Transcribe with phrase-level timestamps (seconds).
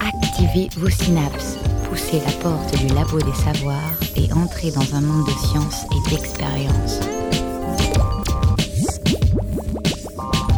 [0.00, 1.56] Activez vos synapses,
[1.88, 6.10] poussez la porte du labo des savoirs et entrez dans un monde de science et
[6.10, 7.00] d'expérience.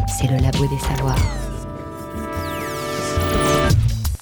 [0.08, 1.16] C'est le labo des savoirs.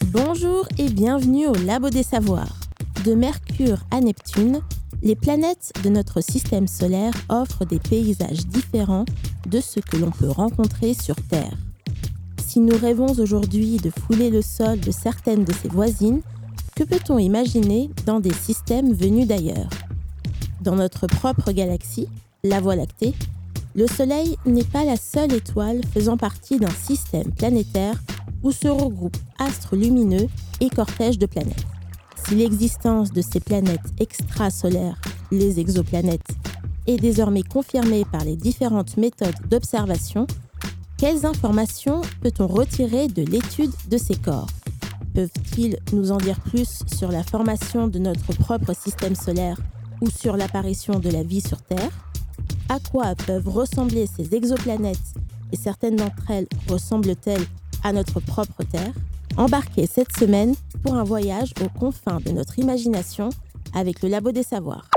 [0.07, 2.57] Bonjour et bienvenue au Labo des Savoirs.
[3.05, 4.61] De Mercure à Neptune,
[5.03, 9.05] les planètes de notre système solaire offrent des paysages différents
[9.47, 11.57] de ceux que l'on peut rencontrer sur Terre.
[12.47, 16.23] Si nous rêvons aujourd'hui de fouler le sol de certaines de ses voisines,
[16.75, 19.71] que peut-on imaginer dans des systèmes venus d'ailleurs?
[20.61, 22.09] Dans notre propre galaxie,
[22.43, 23.15] la Voie lactée,
[23.75, 28.03] le Soleil n'est pas la seule étoile faisant partie d'un système planétaire
[28.43, 30.27] où se regroupent astres lumineux
[30.61, 31.67] et cortèges de planètes.
[32.27, 36.29] Si l'existence de ces planètes extrasolaires, les exoplanètes,
[36.91, 40.27] est désormais confirmée par les différentes méthodes d'observation,
[40.99, 44.49] quelles informations peut-on retirer de l'étude de ces corps?
[45.15, 49.57] Peuvent-ils nous en dire plus sur la formation de notre propre système solaire
[50.01, 51.91] ou sur l'apparition de la vie sur Terre?
[52.69, 54.99] À quoi peuvent ressembler ces exoplanètes
[55.53, 57.47] et certaines d'entre elles ressemblent-elles
[57.83, 58.93] à notre propre Terre,
[59.37, 63.31] embarquez cette semaine pour un voyage aux confins de notre imagination
[63.75, 64.91] avec le Labo des Savoirs.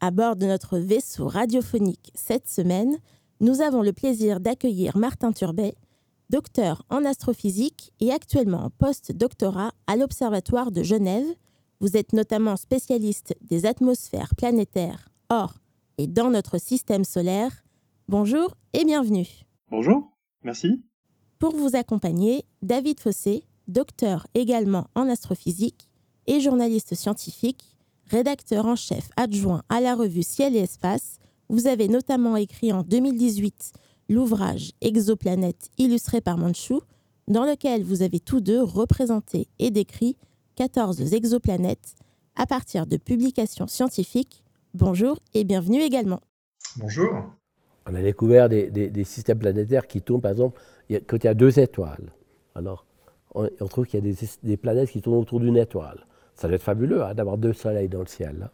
[0.00, 2.98] À bord de notre vaisseau radiophonique cette semaine,
[3.40, 5.74] nous avons le plaisir d'accueillir Martin Turbet,
[6.30, 11.26] docteur en astrophysique et actuellement en post-doctorat à l'Observatoire de Genève.
[11.80, 15.54] Vous êtes notamment spécialiste des atmosphères planétaires hors
[15.98, 17.64] et dans notre système solaire.
[18.06, 19.28] Bonjour et bienvenue.
[19.68, 20.16] Bonjour.
[20.44, 20.80] Merci.
[21.40, 25.88] Pour vous accompagner, David Fossé, docteur également en astrophysique
[26.28, 27.77] et journaliste scientifique,
[28.10, 31.18] rédacteur en chef adjoint à la revue Ciel et Espace.
[31.48, 33.72] Vous avez notamment écrit en 2018
[34.08, 36.80] l'ouvrage Exoplanète illustré par Manchou,
[37.26, 40.16] dans lequel vous avez tous deux représenté et décrit
[40.56, 41.94] 14 exoplanètes
[42.36, 44.42] à partir de publications scientifiques.
[44.74, 46.20] Bonjour et bienvenue également.
[46.76, 47.10] Bonjour
[47.88, 50.60] on a découvert des, systèmes planétaires qui tournent, par exemple,
[51.06, 52.12] quand il y a deux étoiles.
[52.54, 52.84] Alors,
[53.34, 56.06] on, trouve qu'il y a des, planètes qui tournent autour d'une étoile.
[56.38, 58.48] Ça doit être fabuleux hein, d'avoir deux soleils dans le ciel.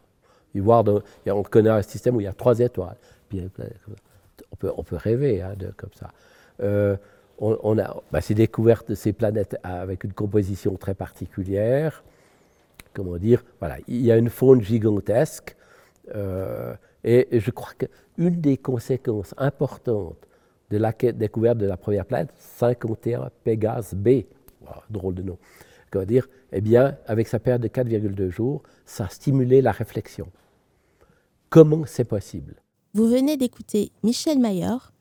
[0.55, 0.83] Et voir
[1.27, 2.97] on connaît un système où il y a trois étoiles.
[3.29, 3.47] Puis
[4.51, 6.09] on, peut, on peut rêver hein, comme ça.
[6.63, 6.97] Euh,
[7.37, 12.03] on, a bah, ces découvertes de ces planètes avec une composition très particulière.
[12.93, 13.43] Comment dire?
[13.59, 15.55] Voilà, il y a une faune gigantesque.
[16.15, 16.73] Euh,
[17.03, 20.27] et je crois qu'une des conséquences importantes
[20.71, 24.21] de la découverte de la première planète, 51 Pégase B,
[24.89, 25.37] drôle de nom,
[25.91, 30.27] comment dire, eh bien, avec sa période de 4,2 jours, ça a stimulé la réflexion.
[31.49, 32.55] Comment c'est possible?
[32.93, 34.91] Vous venez d'écouter Michel Mayor,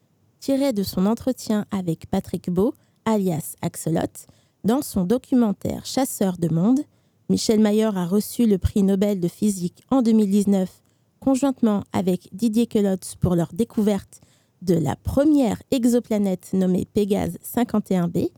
[0.40, 2.74] tiré de son entretien avec Patrick Beau,
[3.04, 4.26] alias Axolot,
[4.64, 6.80] dans son documentaire Chasseur de monde.
[7.28, 10.82] Michel Mayor a reçu le prix Nobel de physique en 2019
[11.24, 14.20] conjointement avec Didier Queloz pour leur découverte
[14.60, 18.28] de la première exoplanète nommée Pégase 51b.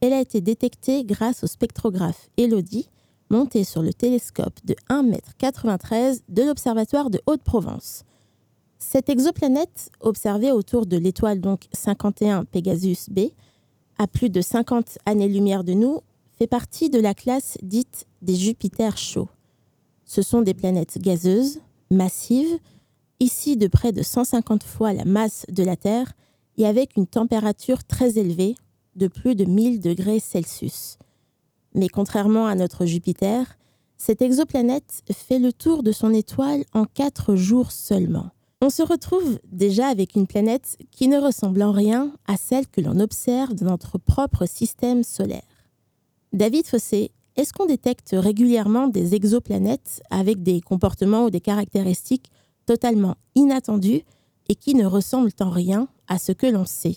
[0.00, 2.88] Elle a été détectée grâce au spectrographe Elodie,
[3.30, 8.04] monté sur le télescope de 1,93 m de l'Observatoire de Haute-Provence.
[8.78, 13.30] Cette exoplanète, observée autour de l'étoile donc 51 Pegasus b,
[13.98, 16.00] à plus de 50 années-lumière de nous,
[16.38, 19.28] fait partie de la classe dite des Jupiters chauds.
[20.04, 22.58] Ce sont des planètes gazeuses, massive,
[23.18, 26.12] ici de près de 150 fois la masse de la Terre
[26.58, 28.54] et avec une température très élevée
[28.96, 30.98] de plus de 1000 degrés Celsius.
[31.74, 33.58] Mais contrairement à notre Jupiter,
[33.96, 38.30] cette exoplanète fait le tour de son étoile en 4 jours seulement.
[38.62, 42.80] On se retrouve déjà avec une planète qui ne ressemble en rien à celle que
[42.80, 45.42] l'on observe dans notre propre système solaire.
[46.32, 52.30] David Fossé est-ce qu'on détecte régulièrement des exoplanètes avec des comportements ou des caractéristiques
[52.64, 54.02] totalement inattendus
[54.48, 56.96] et qui ne ressemblent en rien à ce que l'on sait?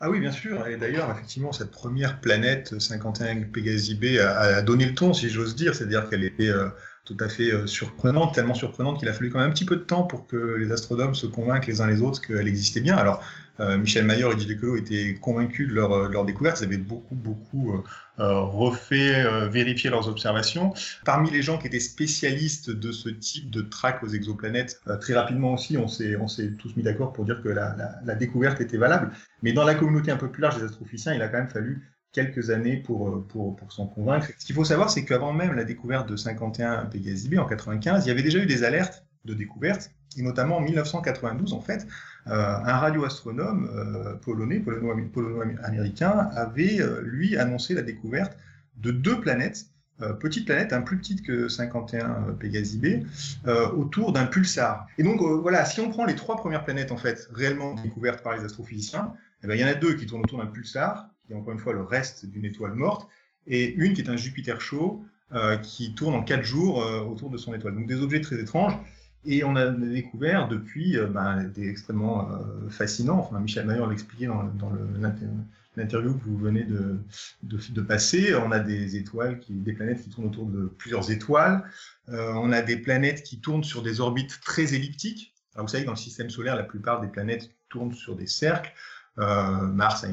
[0.00, 0.66] Ah oui, bien sûr.
[0.66, 5.56] Et d'ailleurs, effectivement, cette première planète 51 Pégasi B a, donné le ton, si j'ose
[5.56, 5.74] dire.
[5.74, 6.68] C'est-à-dire qu'elle était euh,
[7.06, 9.76] tout à fait euh, surprenante, tellement surprenante qu'il a fallu quand même un petit peu
[9.76, 12.98] de temps pour que les astronomes se convainquent les uns les autres qu'elle existait bien.
[12.98, 13.12] Euh,
[13.58, 16.60] Michel Mayor et Didier Queloz étaient convaincus de leur, euh, leur, découverte.
[16.60, 17.82] Ils avaient beaucoup, beaucoup
[18.18, 20.74] euh, refait, vérifié leurs observations.
[21.04, 25.54] Parmi les gens qui étaient spécialistes de ce type de track aux exoplanètes, très rapidement
[25.54, 26.16] aussi, on s'est,
[26.58, 29.10] tous mis d'accord pour dire que la, la, découverte était valable.
[29.42, 31.82] Mais dans la communauté un peu plus large des astrophysiciens, il a quand même fallu
[32.16, 34.28] quelques années pour, pour, pour s'en convaincre.
[34.38, 38.04] Ce qu'il faut savoir, c'est qu'avant même la découverte de 51 Pégasi B en 95,
[38.04, 39.90] il y avait déjà eu des alertes de découvertes.
[40.16, 41.86] Et notamment en 1992, en fait,
[42.26, 48.36] un radioastronome polonais, polono-américain, avait, lui, annoncé la découverte
[48.76, 49.66] de deux planètes
[50.02, 53.06] euh, petite planète, un plus petite que 51 euh, Pégasi B,
[53.46, 54.86] euh, autour d'un pulsar.
[54.98, 58.36] Et donc voilà, si on prend les trois premières planètes en fait réellement découvertes par
[58.36, 61.32] les astrophysiciens, eh ben, il y en a deux qui tournent autour d'un pulsar, qui
[61.32, 63.08] est encore une fois le reste d'une étoile morte,
[63.46, 65.02] et une qui est un Jupiter chaud,
[65.62, 66.76] qui tourne en quatre jours
[67.08, 67.74] autour de son étoile.
[67.74, 68.74] Donc des objets très étranges.
[69.26, 72.28] Et on a découvert depuis ben, des extrêmement
[72.70, 73.18] fascinants.
[73.18, 74.72] Enfin, Michel Mayer l'expliquait dans, dans
[75.76, 76.98] l'interview que vous venez de,
[77.42, 81.64] de, passer, on a des étoiles, qui, des planètes qui tournent autour de plusieurs étoiles.
[82.08, 85.34] Euh, on a des planètes qui tournent sur des orbites très elliptiques.
[85.54, 88.72] Alors vous savez, dans le système solaire, la plupart des planètes tournent sur des cercles.
[89.18, 90.04] Euh, Mars,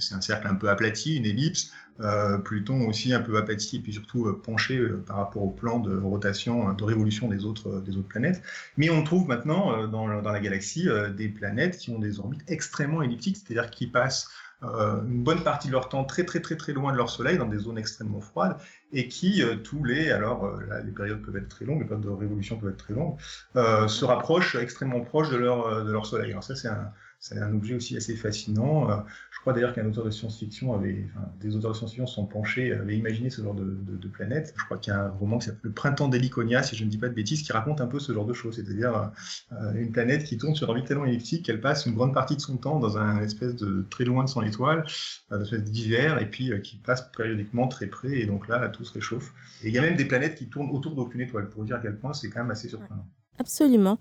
[0.00, 1.72] c'est un cercle un peu aplati, une ellipse.
[2.00, 6.72] Euh, Pluton aussi un peu aplati puis surtout penché par rapport au plan de rotation,
[6.72, 8.42] de révolution des autres, planètes.
[8.76, 13.36] Mais on trouve maintenant dans, la galaxie des planètes qui ont des orbites extrêmement elliptiques,
[13.36, 14.28] c'est-à-dire qui passent
[14.64, 17.38] euh, une bonne partie de leur temps très très très très loin de leur soleil,
[17.38, 18.56] dans des zones extrêmement froides,
[18.92, 21.86] et qui euh, tous les, alors euh, là, les périodes peuvent être très longues, les
[21.86, 23.16] périodes de révolution peuvent être très longues,
[23.54, 26.32] se rapprochent extrêmement proches de leur, de leur soleil.
[26.32, 28.90] Alors ça c'est un, c'est un objet aussi assez fascinant.
[28.90, 28.96] Euh,
[29.32, 31.04] je crois d'ailleurs qu'un auteur de science-fiction avait,
[31.40, 34.54] des auteurs de science-fiction sont penchés, avaient imaginé ce genre de, planète.
[34.56, 36.88] Je crois qu'il y a un roman qui s'appelle Le Printemps d'Heliconia, si je ne
[36.88, 39.10] dis pas de bêtises, qui raconte un peu ce genre de choses, c'est-à-dire
[39.52, 42.36] euh, une planète qui tourne sur un orbite tellement elliptique qu'elle passe une grande partie
[42.36, 44.84] de son temps dans un espèce de très loin de son étoile,
[45.32, 48.84] euh, une espèce d'hiver, et puis qui passe périodiquement très près, et donc là, tout
[48.84, 49.32] se réchauffe.
[49.62, 51.80] Et il y a même des planètes qui tournent autour d'aucune étoile, pour dire à
[51.80, 53.06] quel point c'est quand même assez surprenant.
[53.38, 53.98] Absolument.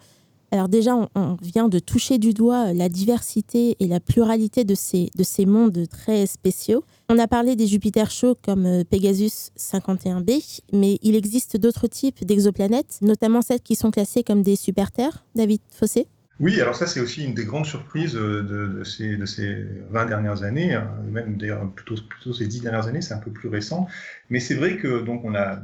[0.51, 5.09] Alors déjà, on, vient de toucher du doigt la diversité et la pluralité de ces,
[5.15, 6.85] de ces mondes très spéciaux.
[7.09, 12.23] On a parlé des Jupiters chauds comme euh, Pegasus 51b, mais il existe d'autres types
[12.23, 15.25] d'exoplanètes, notamment celles qui sont classées comme des super-terres.
[15.35, 16.07] David Fossé?
[16.39, 20.05] Oui, alors ça c'est aussi une des grandes surprises de, de, ces, de ces 20
[20.05, 23.49] dernières années, hein, même d'ailleurs plutôt, plutôt ces 10 dernières années, c'est un peu plus
[23.49, 23.87] récent.
[24.29, 25.59] Mais c'est vrai que donc on a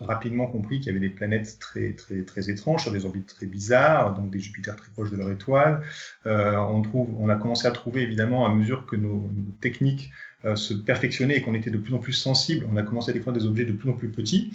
[0.00, 4.14] rapidement compris qu'il y avait des planètes très, très, étranges, sur des orbites très bizarres,
[4.14, 5.82] donc des Jupiters très proches de leur étoile.
[6.26, 9.28] Euh, on, a commencé à trouver, évidemment, à mesure que nos,
[9.60, 10.10] techniques
[10.44, 13.14] euh, se perfectionnaient et qu'on était de plus en plus sensibles, on a commencé à
[13.14, 14.52] découvrir des objets de plus en plus petits.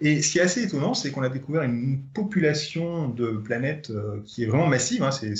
[0.00, 4.20] Et ce qui est assez étonnant, c'est qu'on a découvert une population de planètes euh,
[4.26, 5.02] qui est vraiment massive.
[5.02, 5.32] Hein, c'est,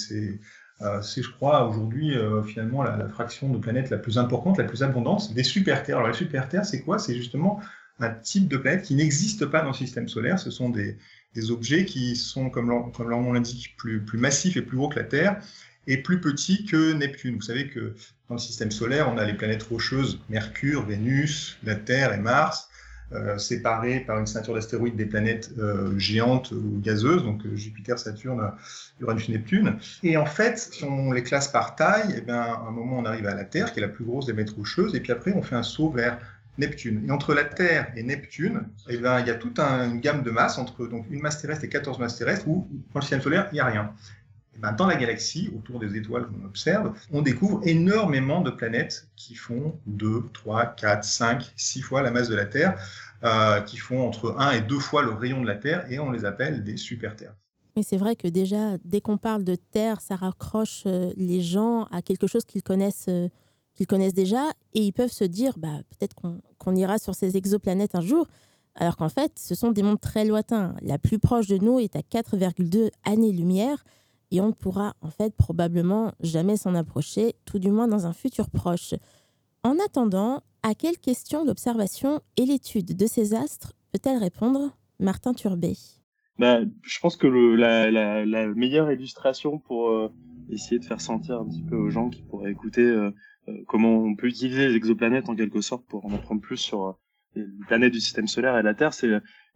[0.81, 2.15] je crois, aujourd'hui,
[2.45, 5.99] finalement, la, la, fraction de planètes la plus importante, la plus abondante, des super-terres.
[5.99, 6.99] Alors, les super-terres, c'est quoi?
[6.99, 7.61] C'est justement
[8.03, 10.39] un type de planète qui n'existe pas dans le système solaire.
[10.39, 10.97] Ce sont des,
[11.51, 15.05] objets qui sont, comme leur, nom l'indique, plus, plus massifs et plus gros que la
[15.05, 15.41] Terre
[15.87, 17.37] et plus petits que Neptune.
[17.37, 17.95] Vous savez que
[18.29, 22.69] dans le système solaire, on a les planètes rocheuses, Mercure, Vénus, la Terre et Mars,
[23.15, 27.99] euh, séparées par une ceinture d'astéroïdes des planètes euh, géantes ou gazeuses, donc euh, Jupiter,
[27.99, 28.53] Saturne,
[29.01, 29.77] Uranus, Neptune.
[30.03, 33.05] Et en fait, si on les classe par taille, eh bien, à un moment, on
[33.05, 35.35] arrive à la Terre, qui est la plus grosse des planètes rocheuses, et puis après,
[35.35, 36.19] on fait un saut vers
[36.59, 37.05] Neptune.
[37.07, 40.31] Et entre la Terre et Neptune, eh ben, il y a toute une gamme de
[40.31, 43.49] masses, entre donc, une masse terrestre et 14 masses terrestres, où dans le système solaire,
[43.53, 43.93] il n'y a rien.
[44.55, 49.09] Et ben, dans la galaxie, autour des étoiles qu'on observe, on découvre énormément de planètes
[49.17, 52.79] qui font 2, 3, 4, 5, 6 fois la masse de la Terre,
[53.25, 56.11] euh, qui font entre 1 et 2 fois le rayon de la Terre, et on
[56.11, 57.35] les appelle des super-terres.
[57.77, 61.85] Mais c'est vrai que déjà, dès qu'on parle de Terre, ça raccroche euh, les gens
[61.85, 63.29] à quelque chose qu'ils connaissent euh,
[63.83, 67.97] qu'ils connaissent déjà et ils peuvent se dire bah, peut-être qu'on ira sur ces exoplanètes
[67.97, 68.29] un jour,
[68.77, 70.77] alors qu'en fait, ce sont des mondes très lointains.
[70.83, 73.83] La plus proche de nous est à 4,2 années-lumière
[74.31, 78.13] et on ne pourra en fait probablement jamais s'en approcher, tout du moins dans un
[78.13, 78.95] futur proche.
[79.65, 84.71] En attendant, à quelles questions l'observation et l'étude de ces astres peut-elle répondre
[85.01, 85.75] Martin Turbet?
[86.39, 90.09] Bah, Je pense que la, meilleure illustration pour euh,
[90.51, 93.11] essayer de faire sentir un petit peu aux gens qui pourraient écouter euh,
[93.67, 96.93] comment on peut utiliser les exoplanètes en quelque sorte pour en apprendre plus sur euh,
[97.35, 99.09] les planètes du système solaire et la Terre, c'est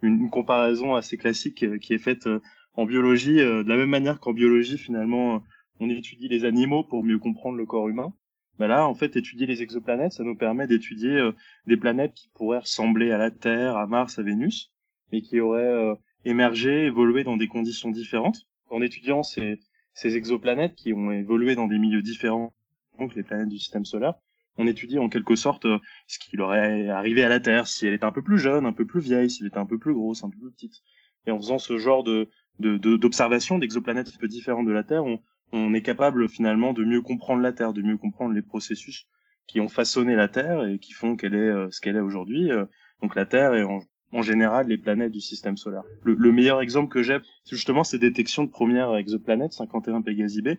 [0.03, 2.29] une, comparaison assez classique euh, qui est faite
[2.75, 5.43] en biologie, de la même manière qu'en biologie finalement
[5.81, 8.13] on étudie les animaux pour mieux comprendre le corps humain.
[8.59, 11.31] Ben là, en fait, étudier les exoplanètes, ça nous permet d'étudier
[11.67, 14.73] des planètes qui pourraient ressembler à la Terre, à Mars, à Vénus,
[15.13, 18.47] mais qui auraient émergé, évolué dans des conditions différentes.
[18.71, 19.59] En étudiant ces
[20.05, 22.55] exoplanètes qui ont évolué dans des milieux différents
[22.99, 24.15] donc les planètes du système solaire,
[24.59, 27.95] on étudie en quelque sorte euh, ce qui aurait arrivé à la Terre, si elle
[27.95, 29.95] était un peu plus jeune, un peu plus vieille, si elle était un peu plus
[29.95, 30.83] grosse, un peu plus petite.
[31.27, 35.05] Et en faisant ce genre de d'observation d'exoplanètes un peu différentes de la Terre,
[35.53, 39.07] on, est capable finalement de mieux comprendre la Terre, de mieux comprendre les processus
[39.47, 42.51] qui ont façonné la Terre et qui font qu'elle est euh, ce qu'elle est aujourd'hui.
[42.51, 42.65] Euh.
[43.03, 43.81] Donc la Terre est en
[44.13, 45.83] en général les planètes du système solaire.
[46.03, 50.51] Le, meilleur exemple que j'ai, c'est justement ces détections de première exoplanète 51 Pégasi B.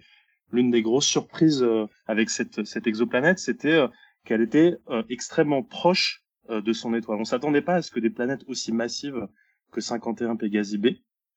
[0.51, 3.87] L'une des grosses surprises euh, avec cette, cette exoplanète, c'était euh,
[4.25, 7.19] qu'elle était euh, extrêmement proche de son étoile.
[7.19, 9.27] On s'attendait pas à ce que des planètes aussi massives
[9.73, 10.87] que 51 Pégasi B,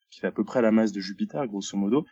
[0.08, 2.06] qui fait à peu près la masse de Jupiter, grosso modo,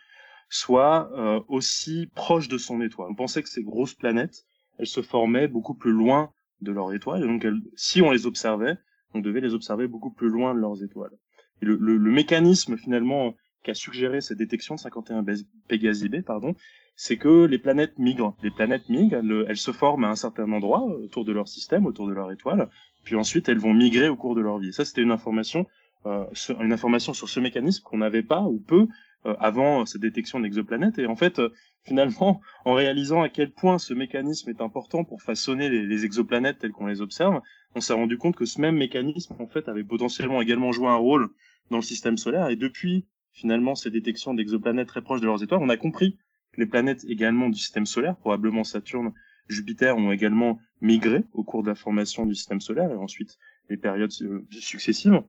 [0.51, 3.07] soient aussi proches de son étoile.
[3.13, 4.47] On pensait que ces grosses planètes,
[4.79, 8.77] elles se formaient beaucoup plus loin de leur étoile, et donc si on les observait,
[9.15, 11.17] on devait les observer beaucoup plus loin de leurs étoiles.
[11.63, 15.25] Et le, le, le mécanisme finalement qu'a suggéré cette détection de 51
[15.69, 16.55] Pégasi B, pardon,
[17.01, 18.35] c'est que les planètes migrent.
[18.43, 22.09] Les planètes migrent, elles, se forment à un certain endroit autour de leur système, autour
[22.09, 22.69] de leur étoile,
[23.05, 24.73] puis ensuite elles vont migrer au cours de leur vie.
[24.73, 25.65] Ça, c'était une information,
[26.07, 26.25] euh,
[26.61, 28.89] une information sur ce mécanisme qu'on n'avait pas ou peu
[29.27, 30.99] euh, avant cette détection d'exoplanètes.
[30.99, 31.51] Et en fait, euh,
[31.87, 36.59] finalement, en réalisant à quel point ce mécanisme est important pour façonner les, les exoplanètes
[36.59, 37.41] telles qu'on les observe,
[37.77, 40.97] on s'est rendu compte que ce même mécanisme, en fait, avait potentiellement également joué un
[40.97, 41.29] rôle
[41.71, 42.49] dans le système solaire.
[42.49, 46.19] Et depuis, finalement, ces détections d'exoplanètes très proches de leurs étoiles, on a compris
[46.59, 49.13] les planètes également du système solaire, probablement Saturne,
[49.49, 53.39] Jupiter, ont également migré au cours de la formation du système solaire et ensuite
[53.71, 55.23] les périodes euh, successives.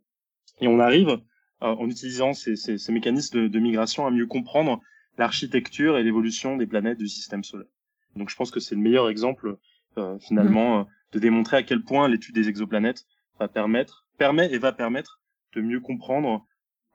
[0.59, 1.19] Et on arrive, euh,
[1.61, 2.55] en utilisant ces,
[2.89, 4.81] mécanismes de, migration, à mieux comprendre
[5.19, 7.69] l'architecture et l'évolution des planètes du système solaire.
[8.15, 9.57] Donc je pense que c'est le meilleur exemple,
[9.97, 13.05] euh, finalement, de démontrer à quel point l'étude des exoplanètes
[13.39, 15.21] va permettre, permet et va permettre
[15.53, 16.45] de mieux comprendre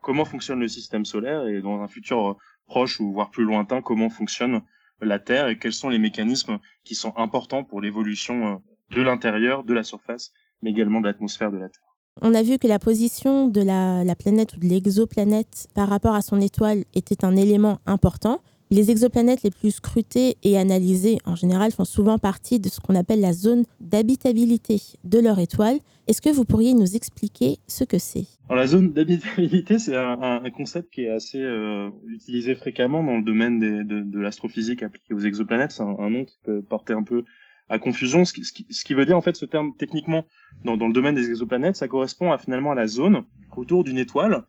[0.03, 2.37] comment fonctionne le système solaire et dans un futur
[2.69, 4.63] euh, proche ou voire plus lointain, comment fonctionne
[5.01, 8.57] la Terre et quels sont les mécanismes qui sont importants pour l'évolution euh,
[8.95, 11.83] de l'intérieur, de la surface, mais également de l'atmosphère de la Terre.
[12.23, 16.15] On a vu que la position de la, la planète ou de l'exoplanète par rapport
[16.15, 18.41] à son étoile était un élément important.
[18.71, 22.95] Les exoplanètes les plus scrutées et analysées en général font souvent partie de ce qu'on
[22.95, 25.79] appelle la zone d'habitabilité de leur étoile.
[26.07, 28.27] Est-ce que vous pourriez nous expliquer ce que c'est?
[28.51, 33.59] La zone d'habitabilité, c'est un, concept qui est assez euh, utilisé fréquemment dans le domaine
[33.59, 35.73] de, l'astrophysique appliquée aux exoplanètes.
[35.73, 37.25] C'est un, nom qui peut porter un peu
[37.69, 38.25] à confusion.
[38.25, 40.25] Ce qui, veut dire en fait ce terme techniquement
[40.65, 43.25] dans, dans le domaine des exoplanètes, ça correspond à, finalement à la zone
[43.57, 44.45] autour d'une étoile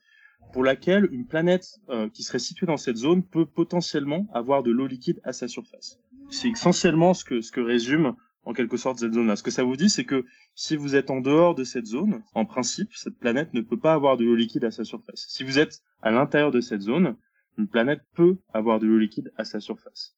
[0.54, 4.72] pour laquelle une planète euh, qui serait située dans cette zone peut potentiellement avoir de
[4.72, 6.00] l'eau liquide à sa surface.
[6.30, 9.36] C'est essentiellement ce que, ce que résume en quelque sorte cette zone-là.
[9.36, 12.22] Ce que ça vous dit, c'est que si vous êtes en dehors de cette zone,
[12.34, 15.26] en principe, cette planète ne peut pas avoir de l'eau liquide à sa surface.
[15.28, 17.16] Si vous êtes à l'intérieur de cette zone,
[17.58, 20.16] une planète peut avoir de l'eau liquide à sa surface.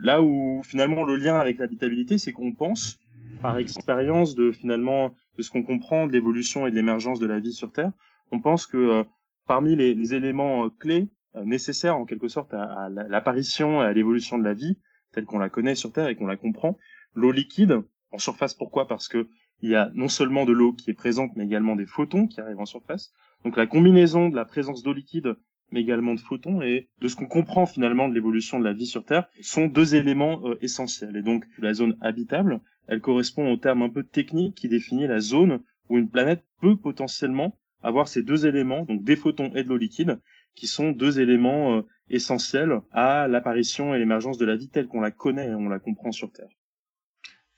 [0.00, 2.98] Là où finalement le lien avec l'habitabilité, c'est qu'on pense,
[3.42, 7.40] par expérience de finalement de ce qu'on comprend de l'évolution et de l'émergence de la
[7.40, 7.92] vie sur Terre,
[8.32, 9.04] on pense que euh,
[9.46, 14.38] parmi les, éléments euh, clés euh, nécessaires en quelque sorte à, l'apparition et à l'évolution
[14.38, 14.78] de la vie
[15.12, 16.76] telle qu'on la connaît sur Terre et qu'on la comprend,
[17.14, 18.54] l'eau liquide en surface.
[18.54, 18.86] Pourquoi?
[18.86, 19.28] Parce que
[19.62, 22.40] il y a non seulement de l'eau qui est présente, mais également des photons qui
[22.40, 23.12] arrivent en surface.
[23.44, 25.34] Donc la combinaison de la présence d'eau liquide,
[25.70, 28.86] mais également de photons, et de ce qu'on comprend finalement de l'évolution de la vie
[28.86, 31.16] sur Terre, sont deux éléments euh, essentiels.
[31.16, 35.20] Et donc la zone habitable, elle correspond au terme un peu technique qui définit la
[35.20, 39.68] zone où une planète peut potentiellement avoir ces deux éléments, donc des photons et de
[39.68, 40.18] l'eau liquide,
[40.56, 45.00] qui sont deux éléments euh, essentiels à l'apparition et l'émergence de la vie telle qu'on
[45.00, 46.48] la connaît et on la comprend sur Terre.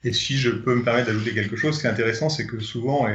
[0.05, 2.61] Et si je peux me permettre d'ajouter quelque chose, ce qui est intéressant, c'est que
[2.61, 3.09] souvent,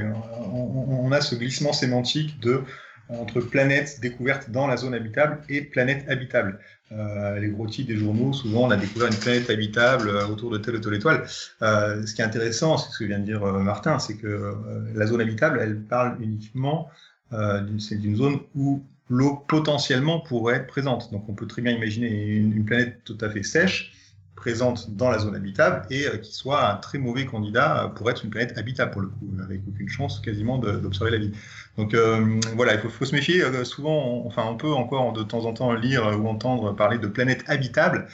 [0.51, 2.62] on, a ce glissement sémantique de
[3.10, 6.60] entre planètes découvertes dans la zone habitable et planètes habitables.
[6.91, 10.51] Euh, les gros titres des journaux, souvent, on a découvert une planète habitable euh, autour
[10.51, 11.25] de telle ou telle étoile.
[11.62, 14.53] Euh, ce qui est intéressant, c'est ce que vient de dire Martin, c'est que
[14.93, 16.89] la zone habitable, elle parle uniquement
[17.31, 21.12] d'une zone où l'eau potentiellement pourrait être présente.
[21.12, 23.91] Donc on peut très bien imaginer une planète tout à fait sèche
[24.36, 28.24] présente dans la zone habitable et euh, qui soit un très mauvais candidat pour être
[28.24, 31.32] une planète habitable pour le coup, avec aucune chance quasiment d'observer la vie.
[31.78, 33.44] Donc euh, voilà, il faut, se méfier.
[33.44, 37.08] Euh, souvent, enfin, on peut encore de temps en temps lire ou entendre parler de
[37.08, 38.08] planètes habitables.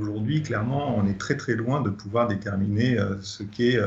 [0.00, 3.78] Aujourd'hui, clairement, on est très très loin de pouvoir déterminer ce qu'est,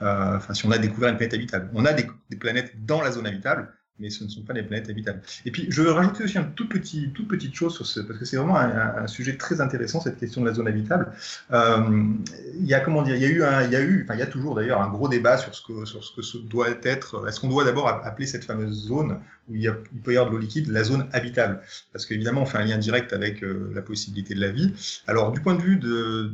[0.00, 1.70] enfin, si on a découvert une planète habitable.
[1.74, 4.90] On a des planètes dans la zone habitable, mais ce ne sont pas des planètes
[4.90, 5.20] habitables.
[5.44, 8.18] Et puis, je veux rajouter aussi une toute, petit, toute petite chose sur ce, parce
[8.18, 11.12] que c'est vraiment un, sujet très intéressant, cette question de la zone habitable.
[11.52, 12.04] Euh,
[12.58, 14.20] il y a, comment dire, il y a eu il y a eu, enfin, il
[14.20, 16.68] y a toujours d'ailleurs un gros débat sur ce que, sur ce que ce doit
[16.82, 20.14] être, est-ce qu'on doit d'abord appeler cette fameuse zone où il, y a, il peut
[20.14, 21.60] y avoir de l'eau liquide, la zone habitable?
[21.92, 24.72] Parce qu'évidemment, on fait un lien direct avec euh, la possibilité de la vie.
[25.06, 26.32] Alors, du point de vue de,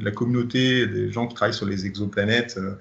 [0.00, 2.74] la communauté, des gens qui travaillent sur les exoplanètes, euh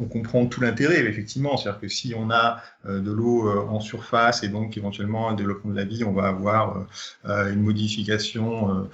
[0.00, 1.56] on comprend tout l'intérêt, effectivement.
[1.56, 5.70] C'est-à-dire que si on a de de l'eau en surface et donc éventuellement un développement
[5.70, 6.86] de la vie, on va avoir
[7.24, 8.88] une modification,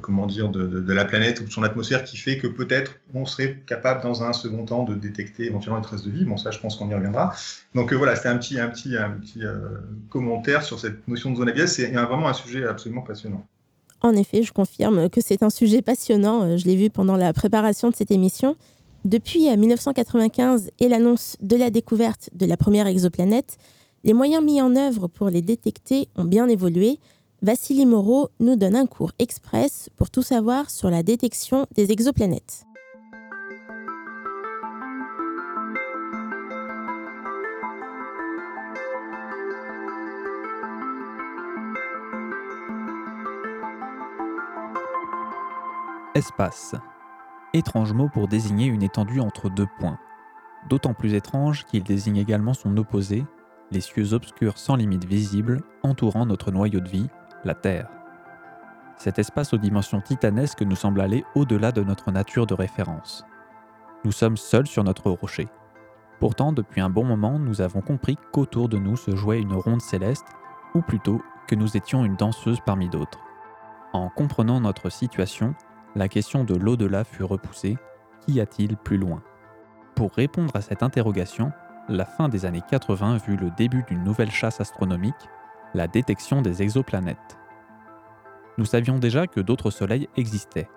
[0.00, 3.62] comment dire, de, la planète ou de son atmosphère qui fait que peut-être on serait
[3.66, 6.24] capable dans un second temps de détecter éventuellement une trace de vie.
[6.24, 7.34] Bon, ça, je pense qu'on y reviendra.
[7.74, 9.42] Donc voilà, c'était un petit, un petit, un petit
[10.10, 11.68] commentaire sur cette notion de zone habitable.
[11.68, 13.46] C'est vraiment un sujet absolument passionnant.
[14.02, 16.42] En effet, je confirme que c'est un sujet passionnant.
[16.42, 18.56] Euh, je l'ai vu pendant la préparation de cette émission.
[19.04, 23.56] Depuis 1995 euh, et l'annonce de la découverte de la première exoplanète,
[24.04, 27.00] les moyens mis en œuvre pour les détecter ont bien évolué.
[27.42, 32.64] Vassili Moreau nous donne un cours express pour tout savoir sur la détection des exoplanètes.
[46.14, 46.76] Espace.
[47.54, 49.98] Étrange mot pour désigner une étendue entre deux points.
[50.70, 53.26] D'autant plus étrange qu'il désigne également son opposé,
[53.70, 57.10] les cieux obscurs sans limite visible entourant notre noyau de vie,
[57.44, 57.90] la Terre.
[58.96, 63.24] Cet espace aux dimensions titanesques nous semble aller au-delà de notre nature de référence.
[64.04, 65.48] Nous sommes seuls sur notre rocher.
[66.20, 69.82] Pourtant, depuis un bon moment, nous avons compris qu'autour de nous se jouait une ronde
[69.82, 70.26] céleste,
[70.74, 73.18] ou plutôt que nous étions une danseuse parmi d'autres.
[73.92, 75.54] En comprenant notre situation,
[75.94, 77.76] la question de l'au-delà fut repoussée.
[78.20, 79.22] Qu'y a-t-il plus loin?
[79.94, 81.52] Pour répondre à cette interrogation,
[81.88, 85.14] la fin des années 80 vut le début d'une nouvelle chasse astronomique,
[85.74, 87.38] la détection des exoplanètes.
[88.58, 90.68] Nous savions déjà que d'autres soleils existaient.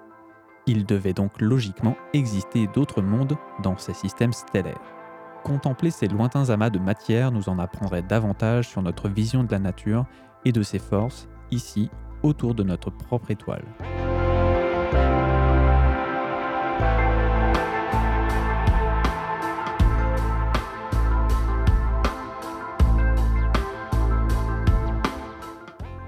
[0.65, 4.95] Il devait donc logiquement exister d'autres mondes dans ces systèmes stellaires.
[5.43, 9.59] Contempler ces lointains amas de matière nous en apprendrait davantage sur notre vision de la
[9.59, 10.05] nature
[10.43, 11.91] et de ses forces, ici,
[12.23, 13.65] autour de notre propre étoile.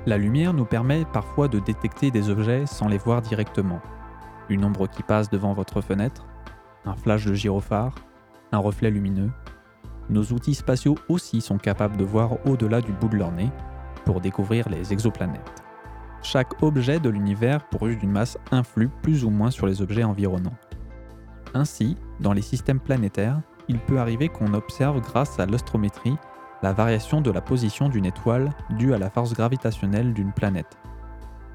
[0.08, 3.82] La lumière nous permet parfois de détecter des objets sans les voir directement.
[4.48, 6.26] Une ombre qui passe devant votre fenêtre,
[6.86, 7.94] un flash de gyrophare,
[8.54, 9.30] un reflet lumineux.
[10.10, 13.52] Nos outils spatiaux aussi sont capables de voir au-delà du bout de leur nez
[14.06, 15.67] pour découvrir les exoplanètes.
[16.22, 20.58] Chaque objet de l'univers pourvu d'une masse influe plus ou moins sur les objets environnants.
[21.54, 26.18] Ainsi, dans les systèmes planétaires, il peut arriver qu'on observe grâce à l'astrométrie
[26.64, 30.78] la variation de la position d'une étoile due à la force gravitationnelle d'une planète.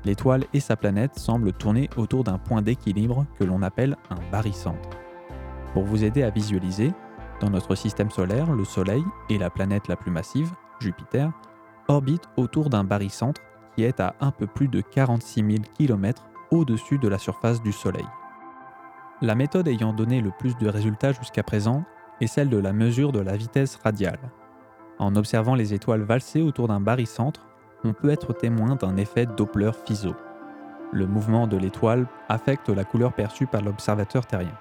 [0.04, 4.90] L'étoile et sa planète semblent tourner autour d'un point d'équilibre que l'on appelle un barycentre.
[5.74, 6.92] Pour vous aider à visualiser,
[7.40, 11.32] dans notre système solaire, le Soleil et la planète la plus massive, Jupiter,
[11.88, 13.40] orbitent autour d'un barycentre
[13.74, 17.72] qui est à un peu plus de 46 000 km au-dessus de la surface du
[17.72, 18.06] Soleil.
[19.20, 21.84] La méthode ayant donné le plus de résultats jusqu'à présent
[22.20, 24.18] est celle de la mesure de la vitesse radiale.
[24.98, 27.46] En observant les étoiles valser autour d'un barycentre,
[27.84, 30.14] on peut être témoin d'un effet Doppler-Fizeau.
[30.92, 34.58] Le mouvement de l'étoile affecte la couleur perçue par l'observateur terrien.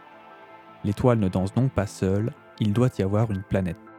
[0.83, 3.90] L'étoile ne danse donc pas seule, il doit y avoir une planète.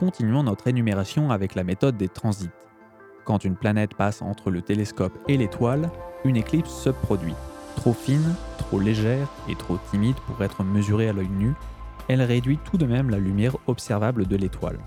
[0.00, 2.48] Continuons notre énumération avec la méthode des transits.
[3.26, 5.90] Quand une planète passe entre le télescope et l'étoile,
[6.24, 7.34] une éclipse se produit.
[7.76, 11.52] Trop fine, trop légère et trop timide pour être mesurée à l'œil nu,
[12.08, 14.78] elle réduit tout de même la lumière observable de l'étoile.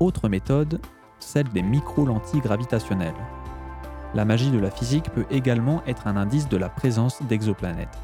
[0.00, 0.80] Autre méthode,
[1.20, 3.14] celle des micro-lentilles gravitationnelles.
[4.14, 8.00] La magie de la physique peut également être un indice de la présence d'exoplanètes.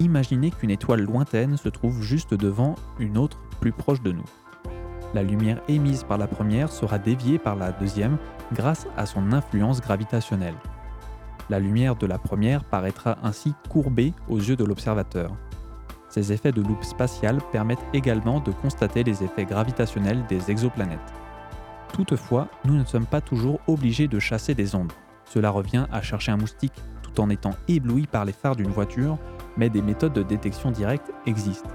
[0.00, 4.26] Imaginez qu'une étoile lointaine se trouve juste devant une autre plus proche de nous.
[5.12, 8.16] La lumière émise par la première sera déviée par la deuxième
[8.52, 10.54] grâce à son influence gravitationnelle.
[11.48, 15.32] La lumière de la première paraîtra ainsi courbée aux yeux de l'observateur.
[16.08, 20.98] Ces effets de loupe spatiale permettent également de constater les effets gravitationnels des exoplanètes.
[21.92, 24.94] Toutefois, nous ne sommes pas toujours obligés de chasser des ombres.
[25.24, 29.18] Cela revient à chercher un moustique tout en étant ébloui par les phares d'une voiture,
[29.56, 31.70] mais des méthodes de détection directe existent.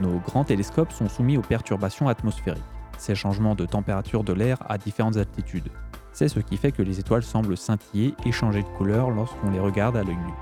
[0.00, 2.62] Nos grands télescopes sont soumis aux perturbations atmosphériques,
[2.98, 5.70] ces changements de température de l'air à différentes altitudes.
[6.12, 9.60] C'est ce qui fait que les étoiles semblent scintiller et changer de couleur lorsqu'on les
[9.60, 10.32] regarde à l'œil nu.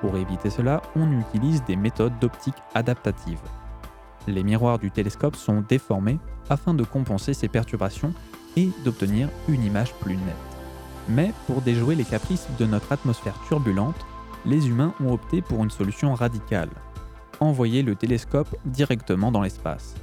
[0.00, 3.40] Pour éviter cela, on utilise des méthodes d'optique adaptative.
[4.26, 6.18] Les miroirs du télescope sont déformés
[6.50, 8.12] afin de compenser ces perturbations
[8.56, 10.34] et d'obtenir une image plus nette.
[11.08, 13.96] Mais pour déjouer les caprices de notre atmosphère turbulente,
[14.44, 16.70] les humains ont opté pour une solution radicale
[17.40, 19.94] envoyer le télescope directement dans l'espace.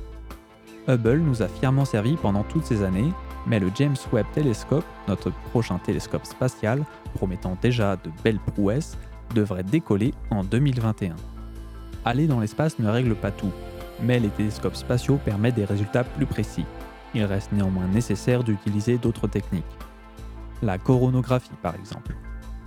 [0.88, 3.12] Hubble nous a fièrement servi pendant toutes ces années
[3.48, 6.84] mais le James Webb Telescope, notre prochain télescope spatial,
[7.16, 8.98] promettant déjà de belles prouesses,
[9.34, 11.16] devrait décoller en 2021.
[12.06, 13.52] Aller dans l'espace ne règle pas tout,
[14.02, 16.66] mais les télescopes spatiaux permettent des résultats plus précis.
[17.14, 19.64] Il reste néanmoins nécessaire d'utiliser d'autres techniques.
[20.62, 22.16] La coronographie par exemple.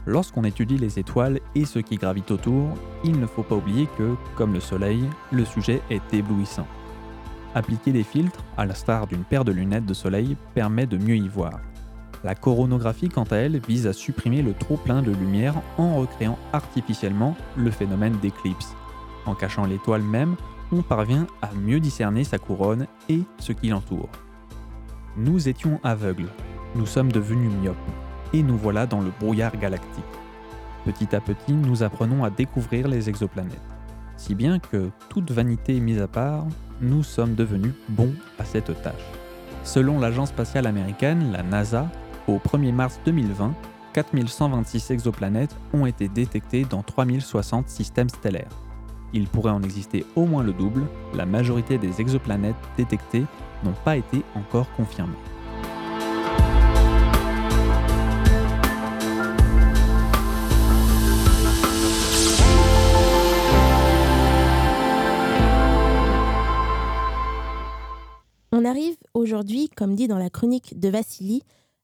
[0.07, 2.69] Lorsqu'on étudie les étoiles et ce qui gravite autour,
[3.05, 6.67] il ne faut pas oublier que, comme le Soleil, le sujet est éblouissant.
[7.55, 11.17] Appliquer des filtres, à la star d'une paire de lunettes de soleil, permet de mieux
[11.17, 11.61] y voir.
[12.25, 17.37] La coronographie, quant à elle, vise à supprimer le trop-plein de lumière en recréant artificiellement
[17.57, 18.75] le phénomène d'éclipse.
[19.25, 20.35] En cachant l'étoile même,
[20.73, 24.09] on parvient à mieux discerner sa couronne et ce qui l'entoure.
[25.17, 26.29] Nous étions aveugles,
[26.75, 27.77] nous sommes devenus myopes,
[28.35, 30.05] et nous voilà dans le brouillard galactique.
[30.85, 33.61] Petit à petit, nous apprenons à découvrir les exoplanètes.
[34.17, 36.45] Si bien que, toute vanité mise à part,
[36.81, 39.07] nous sommes devenus bons à cette tâche.
[39.63, 41.89] Selon l'agence spatiale américaine, la NASA,
[42.27, 43.55] au 1er mars 2020,
[43.93, 48.51] 4126 exoplanètes ont été détectées dans 3060 systèmes stellaires.
[49.13, 50.83] Il pourrait en exister au moins le double,
[51.15, 53.27] la majorité des exoplanètes détectées
[53.63, 55.15] n'ont pas été encore confirmées.
[68.75, 71.43] Arrive aujourd'hui, comme dit dans la chronique de Vassili,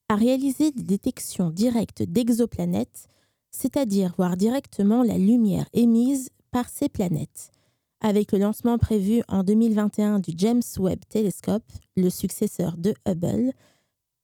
[0.08, 3.06] à réaliser des détections directes d'exoplanètes,
[3.52, 7.52] c'est-à-dire voir directement la lumière émise par ces planètes.
[8.00, 11.62] Avec le lancement prévu en 2021 du James Webb Telescope,
[11.96, 13.52] le successeur de Hubble,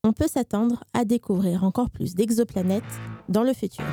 [0.02, 2.83] on peut s'attendre à découvrir encore plus d'exoplanètes
[3.29, 3.85] dans le futur.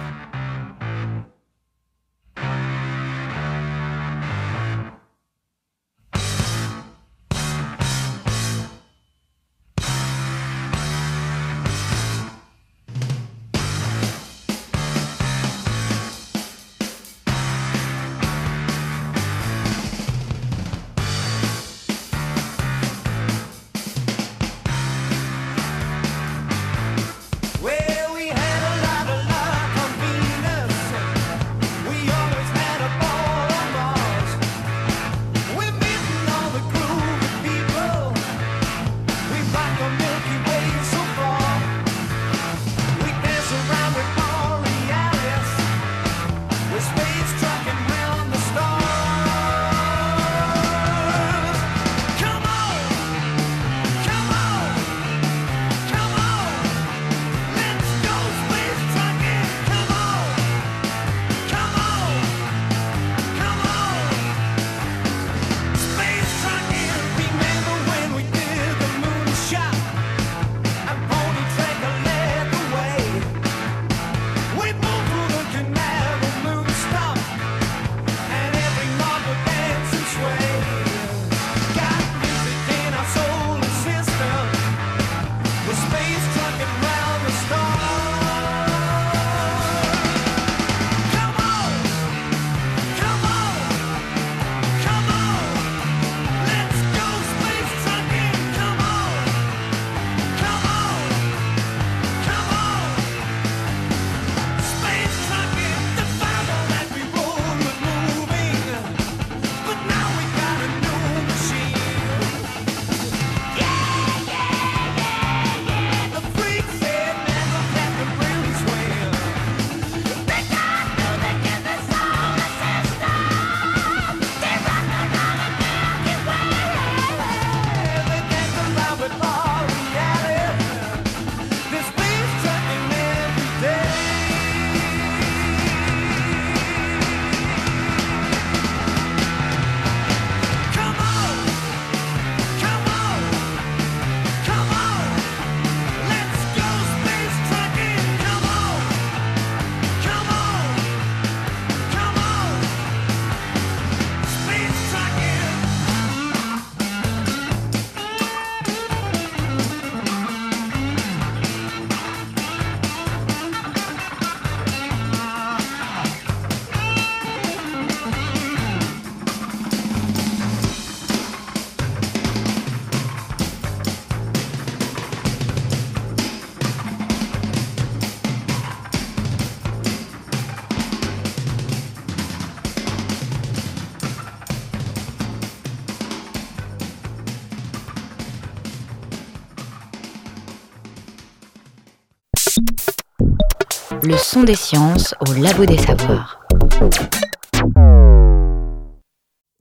[194.41, 196.41] Des sciences au labo des savoirs.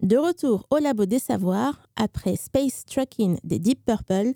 [0.01, 4.33] De retour au labo des savoirs, après Space Trucking des Deep Purple,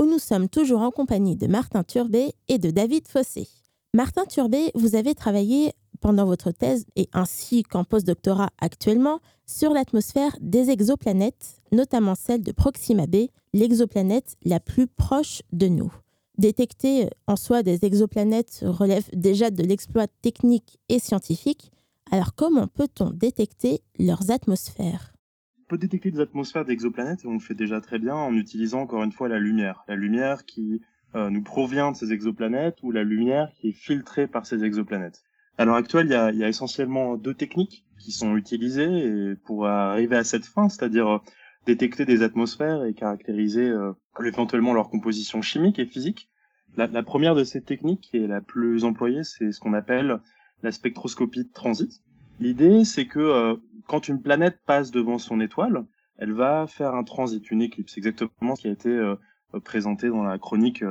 [0.00, 3.48] où nous sommes toujours en compagnie de Martin Turbet et de David Fossé.
[3.94, 10.36] Martin Turbet, vous avez travaillé pendant votre thèse et ainsi qu'en postdoctorat actuellement sur l'atmosphère
[10.40, 15.92] des exoplanètes, notamment celle de Proxima b, l'exoplanète la plus proche de nous.
[16.38, 21.72] Détecter en soi des exoplanètes relève déjà de l'exploit technique et scientifique,
[22.12, 25.14] alors comment peut-on détecter leurs atmosphères?
[25.60, 28.82] On peut détecter des atmosphères d'exoplanètes et on le fait déjà très bien en utilisant
[28.82, 29.82] encore une fois la lumière.
[29.88, 30.82] La lumière qui
[31.14, 35.22] euh, nous provient de ces exoplanètes ou la lumière qui est filtrée par ces exoplanètes.
[35.56, 40.24] À l'heure actuelle, il y a, essentiellement deux techniques qui sont utilisées pour arriver à
[40.24, 41.18] cette fin, c'est-à-dire euh,
[41.66, 43.92] détecter des atmosphères et caractériser euh,
[44.24, 46.30] éventuellement leur composition chimique et physique.
[46.76, 50.20] La, première de ces techniques, qui est la plus employée, c'est ce qu'on appelle
[50.62, 52.02] la spectroscopie de transit.
[52.38, 55.86] L'idée, c'est que euh, quand une planète passe devant son étoile,
[56.18, 59.16] elle va faire un transit, une éclipse, exactement ce qui a été euh,
[59.64, 60.84] présenté dans la chronique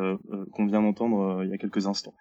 [0.54, 2.16] qu'on vient d'entendre il y a quelques instants.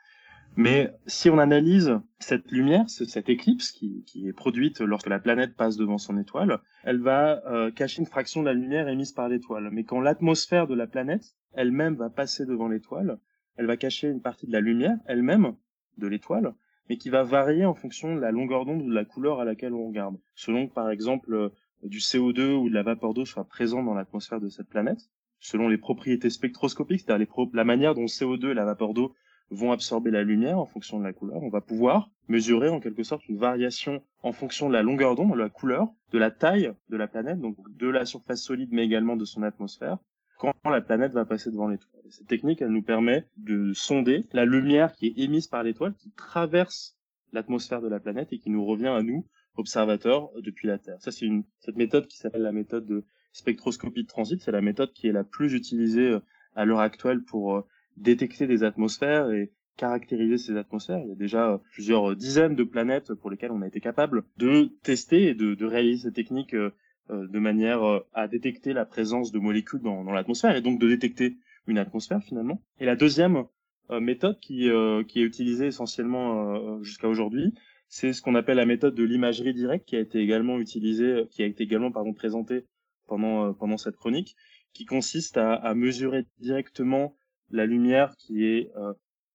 [0.57, 5.57] Mais si on analyse cette lumière, ce- cette éclipse qui, est produite lorsque la planète
[5.57, 9.29] passe devant son étoile, elle va euh, cacher une fraction de la lumière émise par
[9.29, 9.69] l'étoile.
[9.73, 13.19] Mais quand l'atmosphère de la planète elle-même va passer devant l'étoile,
[13.57, 15.55] elle va cacher une partie de la lumière elle-même
[15.99, 16.55] de l'étoile,
[16.89, 19.45] mais qui va varier en fonction de la longueur d'onde ou de la couleur à
[19.45, 20.17] laquelle on regarde.
[20.37, 21.49] Selon par exemple euh,
[21.83, 25.01] du CO2 ou de la vapeur d'eau soit présent dans l'atmosphère de cette planète,
[25.41, 29.15] selon les propriétés spectroscopiques, c'est-à-dire la manière dont le CO2 et la vapeur d'eau
[29.51, 33.03] vont absorber la lumière en fonction de la couleur, on va pouvoir mesurer en quelque
[33.03, 36.73] sorte une variation en fonction de la longueur d'onde, de la couleur, de la taille
[36.89, 39.99] de la planète, donc de la surface solide mais également de son atmosphère,
[40.39, 42.03] quand la planète va passer devant l'étoile.
[42.07, 45.95] Et Cette technique, elle nous permet de sonder la lumière qui est émise par l'étoile,
[45.95, 46.97] qui traverse
[47.33, 49.27] l'atmosphère de la planète et qui nous revient à nous,
[49.57, 51.01] observateurs, depuis la Terre.
[51.01, 54.41] Ça, c'est une, cette méthode qui s'appelle la méthode de spectroscopie de transit.
[54.41, 56.21] C'est la méthode qui est la plus utilisée euh,
[56.55, 61.01] à l'heure actuelle pour euh, détecter des atmosphères et caractériser ces atmosphères.
[61.05, 64.25] Il y a déjà euh, plusieurs dizaines de planètes pour lesquelles on a été capable
[64.37, 66.71] de tester et de, réaliser cette technique euh,
[67.11, 70.89] euh, de manière euh, à détecter la présence de molécules dans, l'atmosphère et donc de
[70.89, 72.63] détecter une atmosphère finalement.
[72.79, 73.45] Et la deuxième
[73.91, 77.53] euh, méthode qui, euh, qui est utilisée essentiellement euh, jusqu'à aujourd'hui,
[77.89, 81.43] c'est ce qu'on appelle la méthode de l'imagerie directe qui a été également utilisée, qui
[81.43, 82.65] a été également pardon présentée
[83.07, 84.37] pendant euh, pendant cette chronique,
[84.73, 87.15] qui consiste à mesurer directement
[87.51, 88.93] la lumière qui est euh,